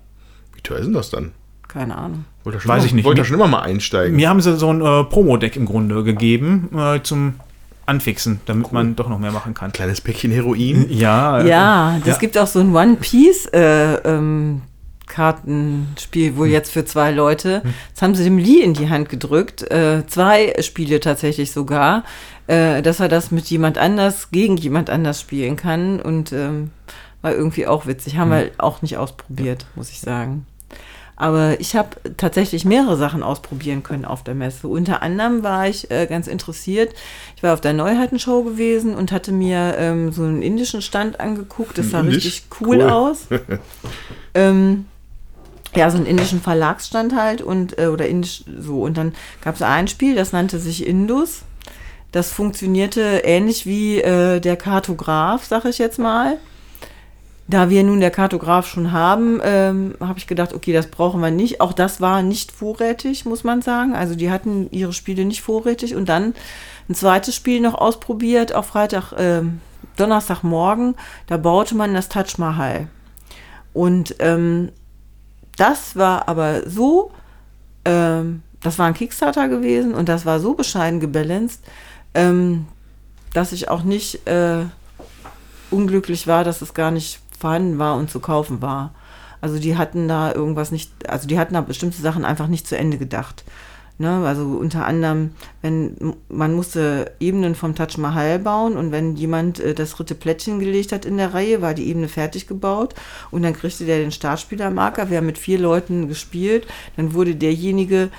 [0.67, 1.33] teuer ist denn das dann?
[1.69, 2.25] Keine Ahnung.
[2.45, 3.05] Wollte Weiß immer- ich nicht.
[3.05, 4.15] Wollte da schon immer mal einsteigen.
[4.17, 7.35] mir haben sie so ein äh, Promo-Deck im Grunde gegeben äh, zum
[7.87, 9.73] Anfixen, damit man doch noch mehr machen kann.
[9.73, 10.87] Kleines Päckchen Heroin.
[10.91, 12.19] Ja, äh, Ja, das ja.
[12.19, 14.63] gibt auch so ein One Piece äh, ähm,
[15.07, 16.37] Kartenspiel, Hm.
[16.37, 17.63] wohl jetzt für zwei Leute.
[17.95, 19.63] Das haben sie dem Lee in die Hand gedrückt.
[19.71, 22.05] Äh, zwei Spiele tatsächlich sogar,
[22.47, 26.01] äh, dass er das mit jemand anders gegen jemand anders spielen kann.
[26.01, 26.71] Und ähm,
[27.23, 28.17] war irgendwie auch witzig.
[28.17, 28.39] Haben Hm.
[28.39, 30.47] wir auch nicht ausprobiert, muss ich sagen.
[31.17, 34.69] Aber ich habe tatsächlich mehrere Sachen ausprobieren können auf der Messe.
[34.69, 36.95] Unter anderem war ich äh, ganz interessiert.
[37.37, 41.79] Ich war auf der Neuheitenshow gewesen und hatte mir ähm, so einen indischen Stand angeguckt.
[41.79, 42.17] Das sah Indisch?
[42.17, 42.91] richtig cool, Cool.
[42.91, 43.27] aus.
[44.35, 44.85] ähm,
[45.75, 48.83] ja, so einen indischen Verlagsstand halt und äh, oder indisch so.
[48.83, 51.43] Und dann gab es ein Spiel, das nannte sich Indus.
[52.13, 56.37] Das funktionierte ähnlich wie äh, der Kartograf, sag ich jetzt mal.
[57.49, 61.31] Da wir nun der Kartograf schon haben, ähm, habe ich gedacht, okay, das brauchen wir
[61.31, 61.61] nicht.
[61.61, 63.95] Auch das war nicht vorrätig, muss man sagen.
[63.95, 65.95] Also die hatten ihre Spiele nicht vorrätig.
[65.95, 66.35] Und dann
[66.89, 69.61] ein zweites Spiel noch ausprobiert, auf Freitag, ähm,
[69.97, 70.97] Donnerstagmorgen.
[71.29, 72.89] Da baute man das Taj Mahal.
[73.73, 74.73] Und ähm,
[75.57, 77.13] das war aber so,
[77.85, 81.63] ähm, das war ein Kickstarter gewesen und das war so bescheiden gebalanced,
[82.15, 82.67] ähm,
[83.33, 84.65] dass ich auch nicht äh,
[85.71, 88.93] unglücklich war, dass es gar nicht vorhanden war und zu kaufen war.
[89.41, 92.77] Also die hatten da irgendwas nicht, also die hatten da bestimmte Sachen einfach nicht zu
[92.77, 93.45] Ende gedacht.
[93.99, 94.27] Ne?
[94.27, 95.31] Also unter anderem,
[95.63, 100.59] wenn man musste Ebenen vom Taj Mahal bauen und wenn jemand äh, das dritte Plättchen
[100.59, 102.95] gelegt hat in der Reihe, war die Ebene fertig gebaut
[103.31, 105.09] und dann kriegte der den Startspielermarker.
[105.09, 108.11] Wir haben mit vier Leuten gespielt, dann wurde derjenige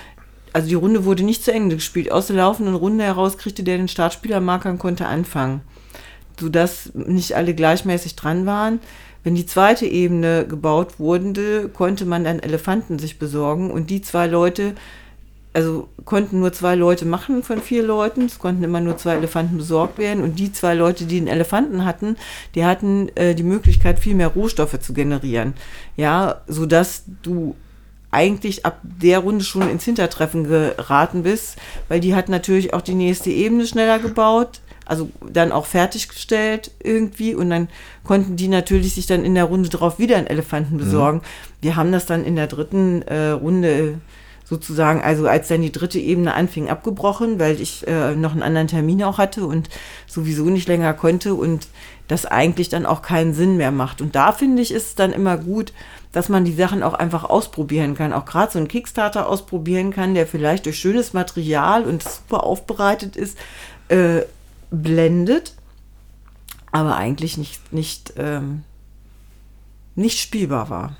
[0.52, 2.10] also die Runde wurde nicht zu Ende gespielt.
[2.10, 5.60] Aus der laufenden Runde heraus kriegte der den Startspielermarker und konnte anfangen.
[6.40, 8.80] Sodass nicht alle gleichmäßig dran waren.
[9.24, 14.26] Wenn die zweite Ebene gebaut wurde, konnte man dann Elefanten sich besorgen und die zwei
[14.26, 14.74] Leute,
[15.52, 19.56] also konnten nur zwei Leute machen von vier Leuten, es konnten immer nur zwei Elefanten
[19.56, 22.16] besorgt werden und die zwei Leute, die den Elefanten hatten,
[22.54, 25.54] die hatten äh, die Möglichkeit, viel mehr Rohstoffe zu generieren.
[25.96, 27.54] Ja, sodass du
[28.18, 32.96] eigentlich ab der Runde schon ins Hintertreffen geraten bist, weil die hat natürlich auch die
[32.96, 37.68] nächste Ebene schneller gebaut, also dann auch fertiggestellt irgendwie und dann
[38.02, 41.22] konnten die natürlich sich dann in der Runde drauf wieder einen Elefanten besorgen.
[41.60, 44.00] Wir haben das dann in der dritten äh, Runde
[44.44, 48.66] sozusagen, also als dann die dritte Ebene anfing, abgebrochen, weil ich äh, noch einen anderen
[48.66, 49.68] Termin auch hatte und
[50.08, 51.68] sowieso nicht länger konnte und
[52.08, 54.00] das eigentlich dann auch keinen Sinn mehr macht.
[54.00, 55.72] Und da finde ich, ist es dann immer gut,
[56.12, 58.14] dass man die Sachen auch einfach ausprobieren kann.
[58.14, 63.14] Auch gerade so ein Kickstarter ausprobieren kann, der vielleicht durch schönes Material und super aufbereitet
[63.14, 63.38] ist,
[63.88, 64.22] äh,
[64.70, 65.54] blendet,
[66.72, 68.64] aber eigentlich nicht, nicht, ähm,
[69.94, 70.96] nicht spielbar war.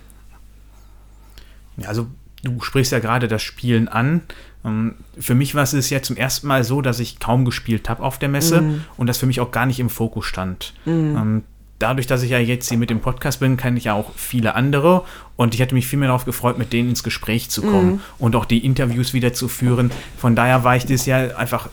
[1.78, 2.06] Ja, also
[2.42, 4.22] du sprichst ja gerade das Spielen an.
[4.64, 8.02] Ähm, Für mich war es ja zum ersten Mal so, dass ich kaum gespielt habe
[8.02, 10.74] auf der Messe und das für mich auch gar nicht im Fokus stand.
[10.86, 11.42] Ähm,
[11.78, 14.56] Dadurch, dass ich ja jetzt hier mit dem Podcast bin, kenne ich ja auch viele
[14.56, 15.04] andere
[15.36, 18.34] und ich hätte mich viel mehr darauf gefreut, mit denen ins Gespräch zu kommen und
[18.34, 19.92] auch die Interviews wieder zu führen.
[20.16, 21.68] Von daher war ich dieses Jahr einfach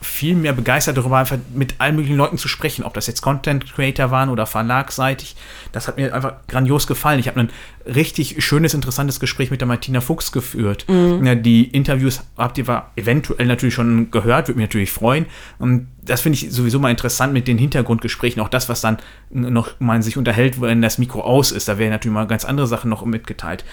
[0.00, 3.70] viel mehr begeistert darüber, einfach mit allen möglichen Leuten zu sprechen, ob das jetzt Content
[3.70, 5.36] Creator waren oder verlagsseitig.
[5.72, 7.20] Das hat mir einfach grandios gefallen.
[7.20, 7.50] Ich habe ein
[7.86, 10.86] richtig schönes, interessantes Gespräch mit der Martina Fuchs geführt.
[10.88, 15.26] Ja, die Interviews habt ihr eventuell natürlich schon gehört, würde mich natürlich freuen.
[15.58, 18.98] Und das finde ich sowieso mal interessant mit den Hintergrundgesprächen, auch das, was dann
[19.30, 21.68] noch man sich unterhält, wenn das Mikro aus ist.
[21.68, 23.64] Da werden natürlich mal ganz andere Sachen noch mitgeteilt.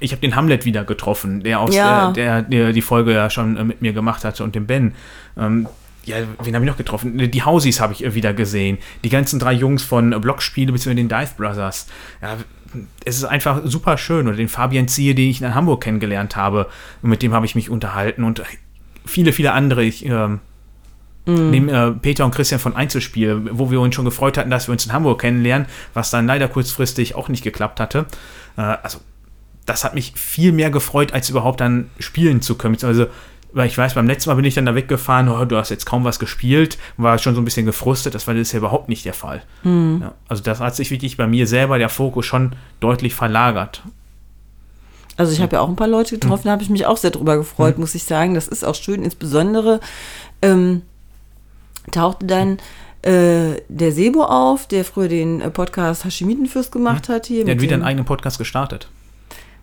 [0.00, 2.10] Ich habe den Hamlet wieder getroffen, der aus Ja.
[2.10, 4.94] äh, der, der die Folge ja schon äh, mit mir gemacht hatte und dem Ben.
[5.36, 5.66] Ähm,
[6.04, 7.16] ja, wen habe ich noch getroffen?
[7.30, 8.78] Die Hausies habe ich äh, wieder gesehen.
[9.04, 10.94] Die ganzen drei Jungs von äh, Blockspiele bzw.
[10.94, 11.86] den Dive Brothers.
[12.20, 12.36] Ja,
[13.04, 14.26] es ist einfach super schön.
[14.28, 16.68] Oder den Fabian Ziehe, den ich in Hamburg kennengelernt habe.
[17.02, 18.24] Und mit dem habe ich mich unterhalten.
[18.24, 18.42] Und
[19.04, 19.84] viele, viele andere.
[19.84, 20.40] Ich, ähm,
[21.24, 24.72] Neben äh, Peter und Christian von Einzelspiel, wo wir uns schon gefreut hatten, dass wir
[24.72, 28.06] uns in Hamburg kennenlernen, was dann leider kurzfristig auch nicht geklappt hatte.
[28.56, 28.98] Äh, also,
[29.64, 32.76] das hat mich viel mehr gefreut, als überhaupt dann spielen zu können.
[32.82, 33.06] Also,
[33.52, 35.84] weil ich weiß, beim letzten Mal bin ich dann da weggefahren, oh, du hast jetzt
[35.84, 39.04] kaum was gespielt, war schon so ein bisschen gefrustet, das war das ja überhaupt nicht
[39.04, 39.42] der Fall.
[39.64, 43.82] Ja, also das hat sich wirklich bei mir selber der Fokus schon deutlich verlagert.
[45.16, 47.10] Also ich habe ja auch ein paar Leute getroffen, da habe ich mich auch sehr
[47.10, 48.34] drüber gefreut, muss ich sagen.
[48.34, 49.80] Das ist auch schön, insbesondere
[50.40, 50.82] ähm,
[51.90, 52.58] tauchte dann
[53.02, 57.44] äh, der Sebo auf, der früher den äh, Podcast Hashimitenfürst gemacht hat hier.
[57.44, 58.88] Der hat wieder einen eigenen Podcast gestartet.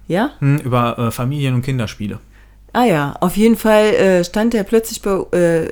[0.08, 0.32] Ja?
[0.40, 2.20] Hm, über äh, Familien- und Kinderspiele.
[2.74, 5.72] Ah ja, auf jeden Fall äh, stand der plötzlich bei, äh,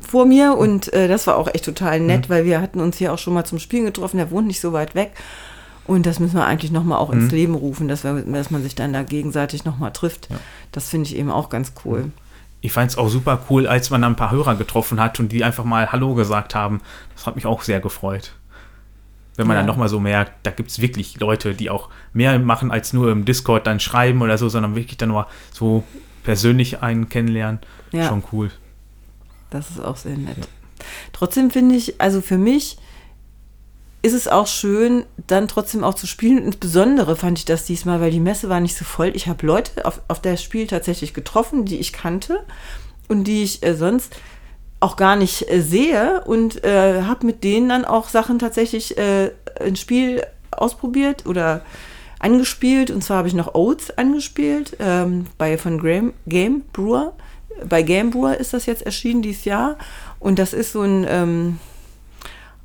[0.00, 3.12] vor mir und äh, das war auch echt total nett, weil wir hatten uns hier
[3.12, 5.12] auch schon mal zum Spielen getroffen, der wohnt nicht so weit weg.
[5.84, 8.76] Und das müssen wir eigentlich nochmal auch ins Leben rufen, dass, wir, dass man sich
[8.76, 10.28] dann da gegenseitig nochmal trifft.
[10.70, 12.12] Das finde ich eben auch ganz cool.
[12.60, 15.32] Ich fand es auch super cool, als man dann ein paar Hörer getroffen hat und
[15.32, 16.80] die einfach mal Hallo gesagt haben.
[17.16, 18.32] Das hat mich auch sehr gefreut.
[19.34, 19.60] Wenn man Ja.
[19.62, 23.10] dann nochmal so merkt, da gibt es wirklich Leute, die auch mehr machen als nur
[23.10, 25.82] im Discord dann schreiben oder so, sondern wirklich dann nur so
[26.24, 27.60] persönlich einen kennenlernen.
[27.92, 28.08] Ja.
[28.08, 28.50] Schon cool.
[29.50, 30.48] Das ist auch sehr nett.
[31.12, 32.78] Trotzdem finde ich, also für mich
[34.02, 36.38] ist es auch schön, dann trotzdem auch zu spielen.
[36.38, 39.12] Und insbesondere fand ich das diesmal, weil die Messe war nicht so voll.
[39.14, 42.44] Ich habe Leute auf, auf das Spiel tatsächlich getroffen, die ich kannte
[43.08, 44.16] und die ich äh, sonst
[44.80, 49.30] auch gar nicht äh, sehe und äh, habe mit denen dann auch Sachen tatsächlich äh,
[49.60, 51.64] ein Spiel ausprobiert oder
[52.22, 52.90] angespielt.
[52.90, 57.12] Und zwar habe ich noch Oaths angespielt ähm, bei von Game, Game Brewer.
[57.68, 59.76] Bei Game Brewer ist das jetzt erschienen dieses Jahr.
[60.18, 61.58] Und das ist so ein ähm,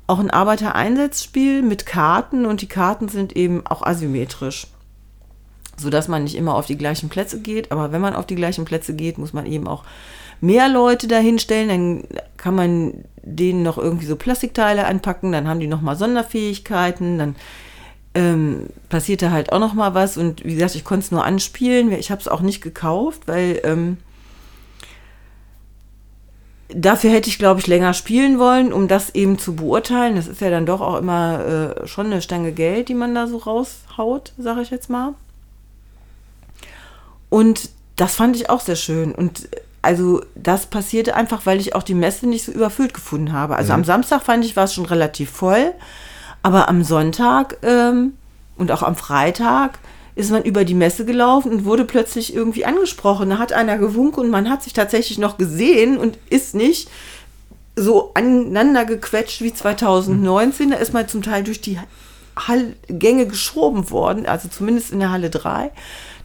[0.08, 4.66] auch ein Arbeitereinsatzspiel mit Karten und die Karten sind eben auch asymmetrisch.
[5.76, 8.64] Sodass man nicht immer auf die gleichen Plätze geht, aber wenn man auf die gleichen
[8.64, 9.84] Plätze geht, muss man eben auch
[10.40, 15.66] mehr Leute dahinstellen, dann kann man denen noch irgendwie so Plastikteile anpacken, dann haben die
[15.66, 17.36] nochmal Sonderfähigkeiten, dann
[18.14, 21.92] ähm, passierte halt auch noch mal was und wie gesagt, ich konnte es nur anspielen,
[21.92, 23.98] ich habe es auch nicht gekauft, weil ähm,
[26.68, 30.16] dafür hätte ich, glaube ich, länger spielen wollen, um das eben zu beurteilen.
[30.16, 33.26] Das ist ja dann doch auch immer äh, schon eine Stange Geld, die man da
[33.26, 35.14] so raushaut, sage ich jetzt mal.
[37.30, 39.12] Und das fand ich auch sehr schön.
[39.12, 39.48] Und
[39.82, 43.56] also das passierte einfach, weil ich auch die Messe nicht so überfüllt gefunden habe.
[43.56, 45.72] Also am Samstag fand ich, war es schon relativ voll.
[46.42, 48.14] Aber am Sonntag ähm,
[48.56, 49.78] und auch am Freitag
[50.14, 53.30] ist man über die Messe gelaufen und wurde plötzlich irgendwie angesprochen.
[53.30, 56.90] Da hat einer gewunken und man hat sich tatsächlich noch gesehen und ist nicht
[57.76, 60.70] so aneinander gequetscht wie 2019.
[60.70, 61.78] Da ist man zum Teil durch die
[62.36, 65.70] Hall Gänge geschoben worden, also zumindest in der Halle 3.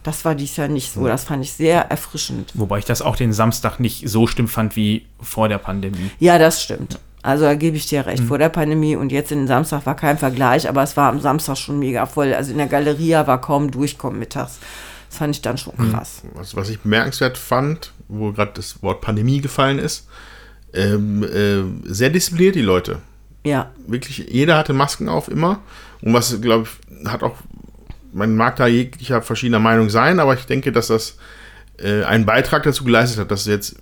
[0.02, 1.06] Das war dies Jahr nicht so.
[1.06, 2.52] Das fand ich sehr erfrischend.
[2.54, 6.10] Wobei ich das auch den Samstag nicht so schlimm fand wie vor der Pandemie.
[6.18, 6.98] Ja, das stimmt.
[7.24, 8.22] Also da gebe ich dir recht.
[8.22, 11.20] Vor der Pandemie und jetzt in den Samstag war kein Vergleich, aber es war am
[11.20, 12.34] Samstag schon mega voll.
[12.34, 14.58] Also in der Galeria war kaum Durchkommen mittags.
[15.08, 16.20] Das fand ich dann schon krass.
[16.34, 20.06] Was, was ich bemerkenswert fand, wo gerade das Wort Pandemie gefallen ist,
[20.74, 22.98] ähm, äh, sehr diszipliniert die Leute.
[23.42, 25.60] Ja, Wirklich, jeder hatte Masken auf immer.
[26.02, 27.36] Und was, glaube ich, hat auch,
[28.12, 31.16] man mag da jeglicher verschiedener Meinung sein, aber ich denke, dass das
[31.78, 33.76] äh, einen Beitrag dazu geleistet hat, dass jetzt,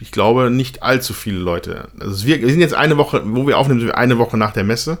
[0.00, 3.58] ich glaube, nicht allzu viele Leute, also wir, wir sind jetzt eine Woche, wo wir
[3.58, 4.98] aufnehmen, sind wir eine Woche nach der Messe.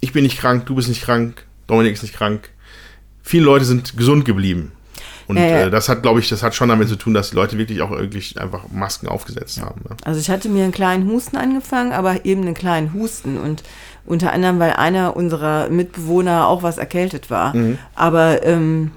[0.00, 2.48] Ich bin nicht krank, du bist nicht krank, Dominik ist nicht krank.
[3.22, 4.72] Viele Leute sind gesund geblieben.
[5.26, 5.66] Und Ja, ja.
[5.66, 7.82] Äh, das hat, glaube ich, das hat schon damit zu tun, dass die Leute wirklich
[7.82, 9.82] auch wirklich einfach Masken aufgesetzt haben.
[9.88, 9.96] Ne?
[10.04, 13.62] also ich hatte mir einen kleinen Husten angefangen, aber eben einen kleinen Husten und
[14.06, 17.54] unter anderem, weil einer unserer Mitbewohner auch was erkältet war.
[17.94, 18.90] Aber ähm,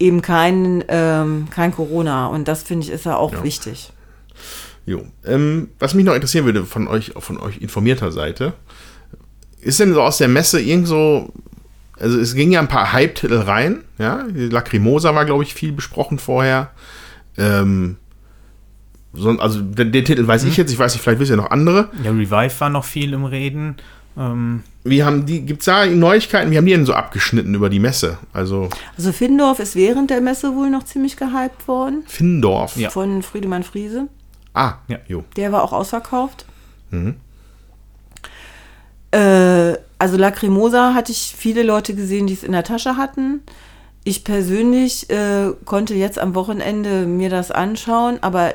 [0.00, 3.44] eben kein, ähm, kein Corona und das finde ich ist ja auch Ja.
[3.44, 3.92] wichtig.
[4.86, 5.04] Jo.
[5.24, 8.54] Ähm, was mich noch interessieren würde von euch, von euch informierter Seite,
[9.60, 11.32] ist denn so aus der Messe irgend so,
[11.98, 16.18] also es ging ja ein paar Hype-Titel rein, ja, Lacrimosa war, glaube ich, viel besprochen
[16.18, 16.70] vorher.
[17.36, 17.96] Ähm,
[19.12, 21.50] so, also den, den Titel weiß ich jetzt, ich weiß nicht, vielleicht wissen ja noch
[21.50, 21.90] andere.
[22.02, 23.76] Ja, Revive war noch viel im Reden.
[24.20, 26.50] Ähm, Wie haben die, gibt es da Neuigkeiten?
[26.50, 28.18] Wie haben die denn so abgeschnitten über die Messe?
[28.34, 32.02] Also Also Findorf ist während der Messe wohl noch ziemlich gehypt worden.
[32.06, 32.76] Findorf.
[32.76, 32.90] Ja.
[32.90, 34.08] Von Friedemann Friese.
[34.52, 34.98] Ah, Ja.
[35.08, 35.24] jo.
[35.36, 36.44] Der war auch ausverkauft.
[36.90, 37.16] Mhm.
[39.12, 43.40] Äh, also Lacrimosa hatte ich viele Leute gesehen, die es in der Tasche hatten.
[44.04, 48.54] Ich persönlich äh, konnte jetzt am Wochenende mir das anschauen, aber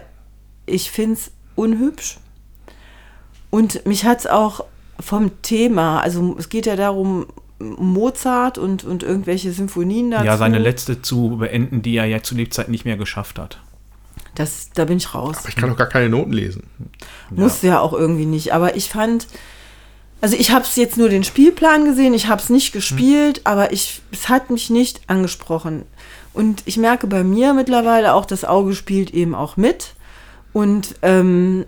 [0.65, 2.17] ich finde es unhübsch.
[3.51, 4.65] Und mich hat es auch
[4.99, 7.27] vom Thema, also es geht ja darum,
[7.59, 10.25] Mozart und, und irgendwelche Symphonien dazu.
[10.25, 13.59] ja, seine letzte zu beenden, die er ja zu Lebzeit nicht mehr geschafft hat.
[14.35, 15.37] Das, da bin ich raus.
[15.39, 16.63] Aber ich kann doch gar keine Noten lesen.
[17.29, 18.53] Musste ja auch irgendwie nicht.
[18.53, 19.27] Aber ich fand,
[20.19, 23.71] also ich habe es jetzt nur den Spielplan gesehen, ich habe es nicht gespielt, aber
[23.71, 25.83] ich, es hat mich nicht angesprochen.
[26.33, 29.93] Und ich merke bei mir mittlerweile auch, das Auge spielt eben auch mit.
[30.51, 31.65] Und ähm,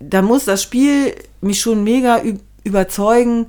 [0.00, 2.22] da muss das Spiel mich schon mega
[2.64, 3.46] überzeugen.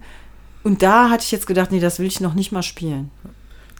[0.64, 3.10] Und da hatte ich jetzt gedacht, nee, das will ich noch nicht mal spielen.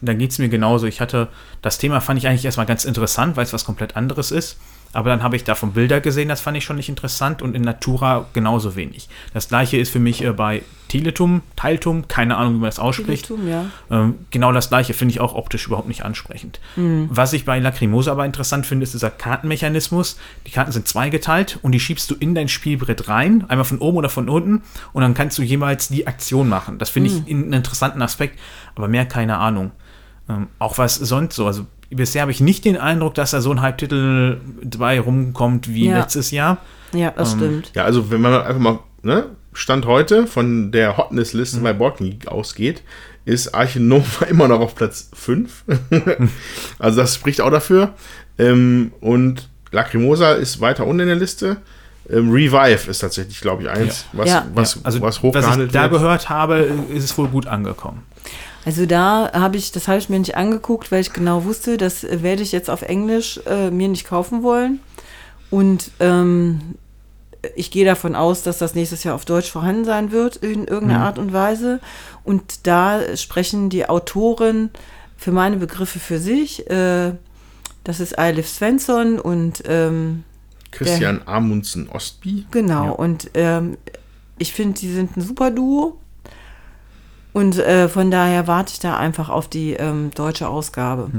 [0.00, 0.86] Da geht es mir genauso.
[0.86, 1.28] Ich hatte,
[1.62, 4.58] das Thema fand ich eigentlich erstmal ganz interessant, weil es was komplett anderes ist.
[4.92, 7.62] Aber dann habe ich davon Bilder gesehen, das fand ich schon nicht interessant und in
[7.62, 9.08] Natura genauso wenig.
[9.32, 13.26] Das gleiche ist für mich äh, bei Teletum, Teiltum, keine Ahnung, wie man das ausspricht.
[13.28, 13.64] Teletum, ja.
[13.90, 16.60] Ähm, genau das gleiche finde ich auch optisch überhaupt nicht ansprechend.
[17.08, 20.18] Was ich bei Lacrimosa aber interessant finde, ist dieser Kartenmechanismus.
[20.46, 23.96] Die Karten sind zweigeteilt und die schiebst du in dein Spielbrett rein, einmal von oben
[23.96, 26.78] oder von unten und dann kannst du jeweils die Aktion machen.
[26.78, 28.38] Das finde ich einen interessanten Aspekt,
[28.74, 29.70] aber mehr keine Ahnung.
[30.28, 33.50] Ähm, auch was sonst so, also bisher habe ich nicht den Eindruck, dass da so
[33.50, 35.98] ein Halbtitel dabei rumkommt wie Ja.
[35.98, 36.58] letztes Jahr.
[36.94, 37.72] Ja, das stimmt.
[37.74, 42.28] Ja, also wenn man einfach mal, ne, Stand heute von der Hotness-Liste bei Board Geek
[42.28, 42.82] ausgeht,
[43.24, 45.64] ist Archinova immer noch auf Platz 5.
[46.78, 47.92] also das spricht auch dafür.
[48.38, 51.58] Ähm, und Lacrimosa ist weiter unten in der Liste.
[52.10, 54.46] Ähm, Revive ist tatsächlich, glaube ich, eins, was, Ja.
[54.54, 55.92] was, Ja, also was was ich hochgehandelt da wird.
[56.00, 56.56] gehört habe,
[56.92, 58.02] ist es wohl gut angekommen.
[58.64, 62.04] Also da habe ich, das habe ich mir nicht angeguckt, weil ich genau wusste, das
[62.04, 64.80] werde ich jetzt auf Englisch äh, mir nicht kaufen wollen.
[65.50, 66.60] Und ähm,
[67.56, 71.00] ich gehe davon aus, dass das nächstes Jahr auf Deutsch vorhanden sein wird in irgendeiner
[71.06, 71.80] Art und Weise.
[72.22, 74.70] Und da sprechen die Autoren
[75.16, 76.70] für meine Begriffe für sich.
[76.70, 77.12] Äh,
[77.84, 80.22] das ist Eilif Svensson und ähm,
[80.70, 82.46] Christian Amundsen Ostby.
[82.52, 82.90] Genau, Ja.
[82.92, 83.76] und ähm,
[84.38, 85.98] ich finde, die sind ein super Duo.
[87.32, 91.10] Und äh, von daher warte ich da einfach auf die ähm, deutsche Ausgabe.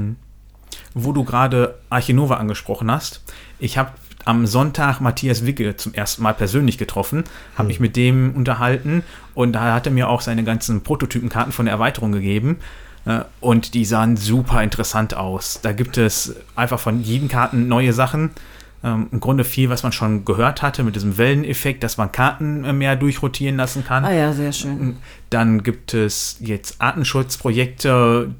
[0.94, 3.22] Wo du gerade Archinova angesprochen hast,
[3.58, 3.90] ich habe
[4.24, 7.24] am Sonntag Matthias Wicke zum ersten Mal persönlich getroffen,
[7.56, 9.02] habe mich mit dem unterhalten
[9.34, 12.58] und da hat er mir auch seine ganzen Prototypenkarten von der Erweiterung gegeben.
[13.06, 15.60] äh, Und die sahen super interessant aus.
[15.62, 18.30] Da gibt es einfach von jedem Karten neue Sachen.
[18.84, 22.64] Ähm, Im Grunde viel, was man schon gehört hatte, mit diesem Welleneffekt, dass man Karten
[22.64, 24.04] äh, mehr durchrotieren lassen kann.
[24.04, 24.96] Ah ja, sehr schön.
[25.30, 28.34] Dann gibt es jetzt Artenschutzprojekte,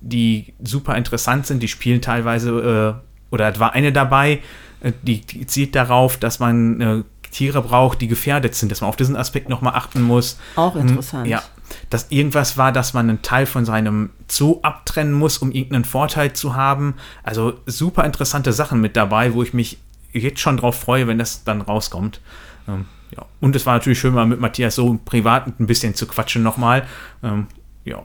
[0.00, 1.62] die super interessant sind.
[1.62, 4.40] Die spielen teilweise, äh, oder es war eine dabei,
[4.80, 8.88] äh, die, die zielt darauf, dass man äh, Tiere braucht, die gefährdet sind, dass man
[8.88, 10.38] auf diesen Aspekt nochmal achten muss.
[10.56, 11.26] Auch Hm, interessant.
[11.26, 11.42] Ja,
[11.90, 16.32] dass irgendwas war, dass man einen Teil von seinem Zoo abtrennen muss, um irgendeinen Vorteil
[16.32, 16.94] zu haben.
[17.22, 19.78] Also super interessante Sachen mit dabei, wo ich mich
[20.12, 22.20] jetzt schon drauf freue, wenn das dann rauskommt.
[22.66, 23.24] Ähm, ja.
[23.40, 26.86] Und es war natürlich schön, mal mit Matthias so privat ein bisschen zu quatschen nochmal.
[27.22, 27.46] Ähm,
[27.84, 28.04] ja,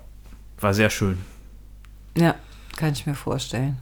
[0.59, 1.17] war sehr schön.
[2.17, 2.35] Ja,
[2.75, 3.77] kann ich mir vorstellen.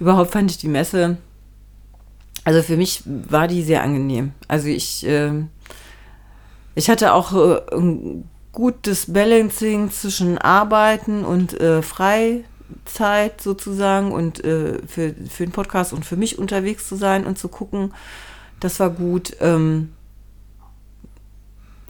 [0.00, 1.18] Überhaupt fand ich die Messe,
[2.48, 4.32] also für mich war die sehr angenehm.
[4.48, 5.50] Also ich, ähm,
[6.78, 14.78] ich hatte auch äh, ein gutes Balancing zwischen Arbeiten und äh, Freizeit sozusagen und äh,
[14.86, 17.92] für, für den Podcast und für mich unterwegs zu sein und zu gucken.
[18.60, 19.36] Das war gut.
[19.40, 19.92] Ähm,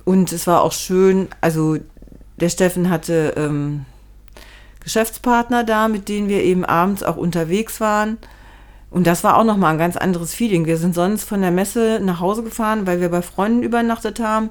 [0.06, 1.76] und es war auch schön, also
[2.40, 3.84] der Steffen hatte ähm,
[4.80, 8.16] Geschäftspartner da, mit denen wir eben abends auch unterwegs waren.
[8.90, 10.66] Und das war auch nochmal ein ganz anderes Feeling.
[10.66, 14.48] Wir sind sonst von der Messe nach Hause gefahren, weil wir bei Freunden übernachtet haben,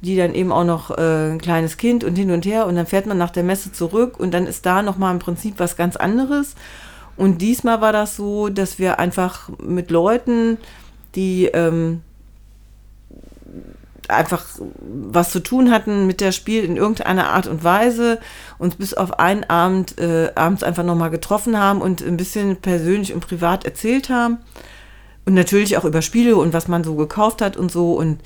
[0.00, 2.66] die dann eben auch noch äh, ein kleines Kind und hin und her.
[2.66, 5.54] Und dann fährt man nach der Messe zurück und dann ist da nochmal im Prinzip
[5.58, 6.56] was ganz anderes.
[7.16, 10.58] Und diesmal war das so, dass wir einfach mit Leuten,
[11.14, 12.02] die ähm,
[14.10, 14.44] einfach
[14.80, 18.20] was zu tun hatten mit der Spiel in irgendeiner Art und Weise,
[18.58, 23.14] uns bis auf einen Abend äh, abends einfach nochmal getroffen haben und ein bisschen persönlich
[23.14, 24.38] und privat erzählt haben.
[25.24, 27.94] Und natürlich auch über Spiele und was man so gekauft hat und so.
[27.94, 28.20] Und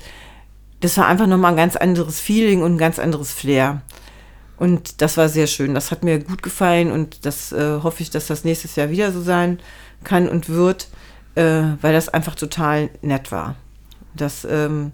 [0.81, 3.81] das war einfach nochmal ein ganz anderes Feeling und ein ganz anderes Flair.
[4.57, 5.73] Und das war sehr schön.
[5.73, 9.11] Das hat mir gut gefallen und das äh, hoffe ich, dass das nächstes Jahr wieder
[9.11, 9.59] so sein
[10.03, 10.89] kann und wird,
[11.33, 13.55] äh, weil das einfach total nett war.
[14.13, 14.91] Das, ähm,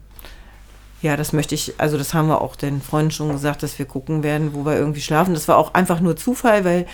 [1.02, 3.86] ja, das möchte ich, also das haben wir auch den Freunden schon gesagt, dass wir
[3.86, 5.34] gucken werden, wo wir irgendwie schlafen.
[5.34, 6.88] Das war auch einfach nur Zufall, weil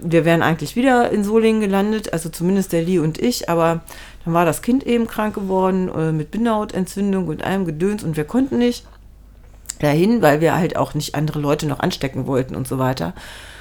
[0.00, 3.80] wir wären eigentlich wieder in Solingen gelandet, also zumindest der Lee und ich, aber
[4.24, 8.24] dann war das Kind eben krank geworden äh, mit Bindehautentzündung und allem Gedöns und wir
[8.24, 8.86] konnten nicht
[9.80, 13.14] dahin, weil wir halt auch nicht andere Leute noch anstecken wollten und so weiter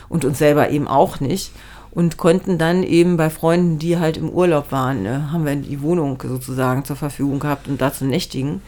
[0.09, 1.51] und uns selber eben auch nicht
[1.91, 5.81] und konnten dann eben bei Freunden, die halt im Urlaub waren, ne, haben wir die
[5.81, 8.61] Wohnung sozusagen zur Verfügung gehabt und da zu nächtigen.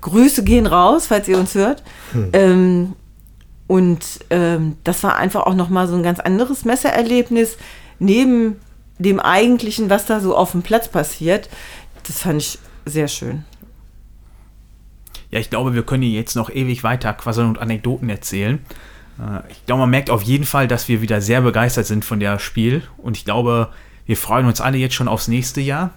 [0.00, 1.82] Grüße gehen raus, falls ihr uns hört.
[2.12, 2.30] Hm.
[2.32, 2.92] Ähm,
[3.66, 7.56] und ähm, das war einfach auch nochmal so ein ganz anderes Messererlebnis
[7.98, 8.56] neben
[8.98, 11.48] dem eigentlichen, was da so auf dem Platz passiert.
[12.04, 13.44] Das fand ich sehr schön.
[15.30, 18.60] Ja, ich glaube, wir können hier jetzt noch ewig weiter quasseln und Anekdoten erzählen.
[19.18, 22.20] Äh, ich glaube, man merkt auf jeden Fall, dass wir wieder sehr begeistert sind von
[22.20, 22.82] der Spiel.
[22.96, 23.70] Und ich glaube,
[24.06, 25.90] wir freuen uns alle jetzt schon aufs nächste Jahr.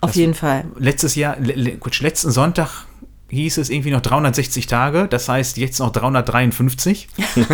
[0.00, 0.64] Auf das jeden Fall.
[0.76, 2.86] Letztes Jahr, letzten Sonntag
[3.30, 7.08] hieß es irgendwie noch 360 Tage, das heißt jetzt noch 353.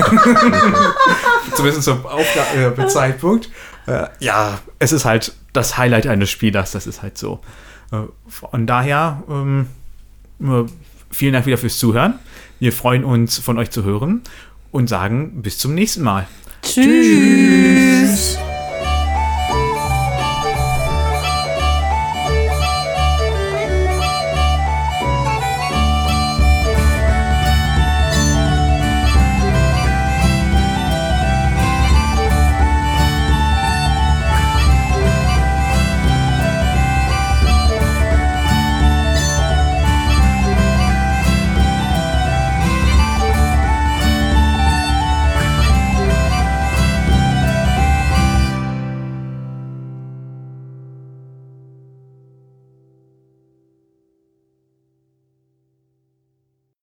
[1.54, 3.50] Zumindest zum Aufgabezeitpunkt.
[3.86, 7.40] Äh, äh, ja, es ist halt das Highlight eines Spielers, das ist halt so.
[7.92, 9.66] Äh, von daher, ähm,
[11.10, 12.18] vielen Dank wieder fürs Zuhören.
[12.60, 14.22] Wir freuen uns, von euch zu hören
[14.70, 16.26] und sagen bis zum nächsten Mal.
[16.62, 18.36] Tschüss.
[18.36, 18.53] Tschüss.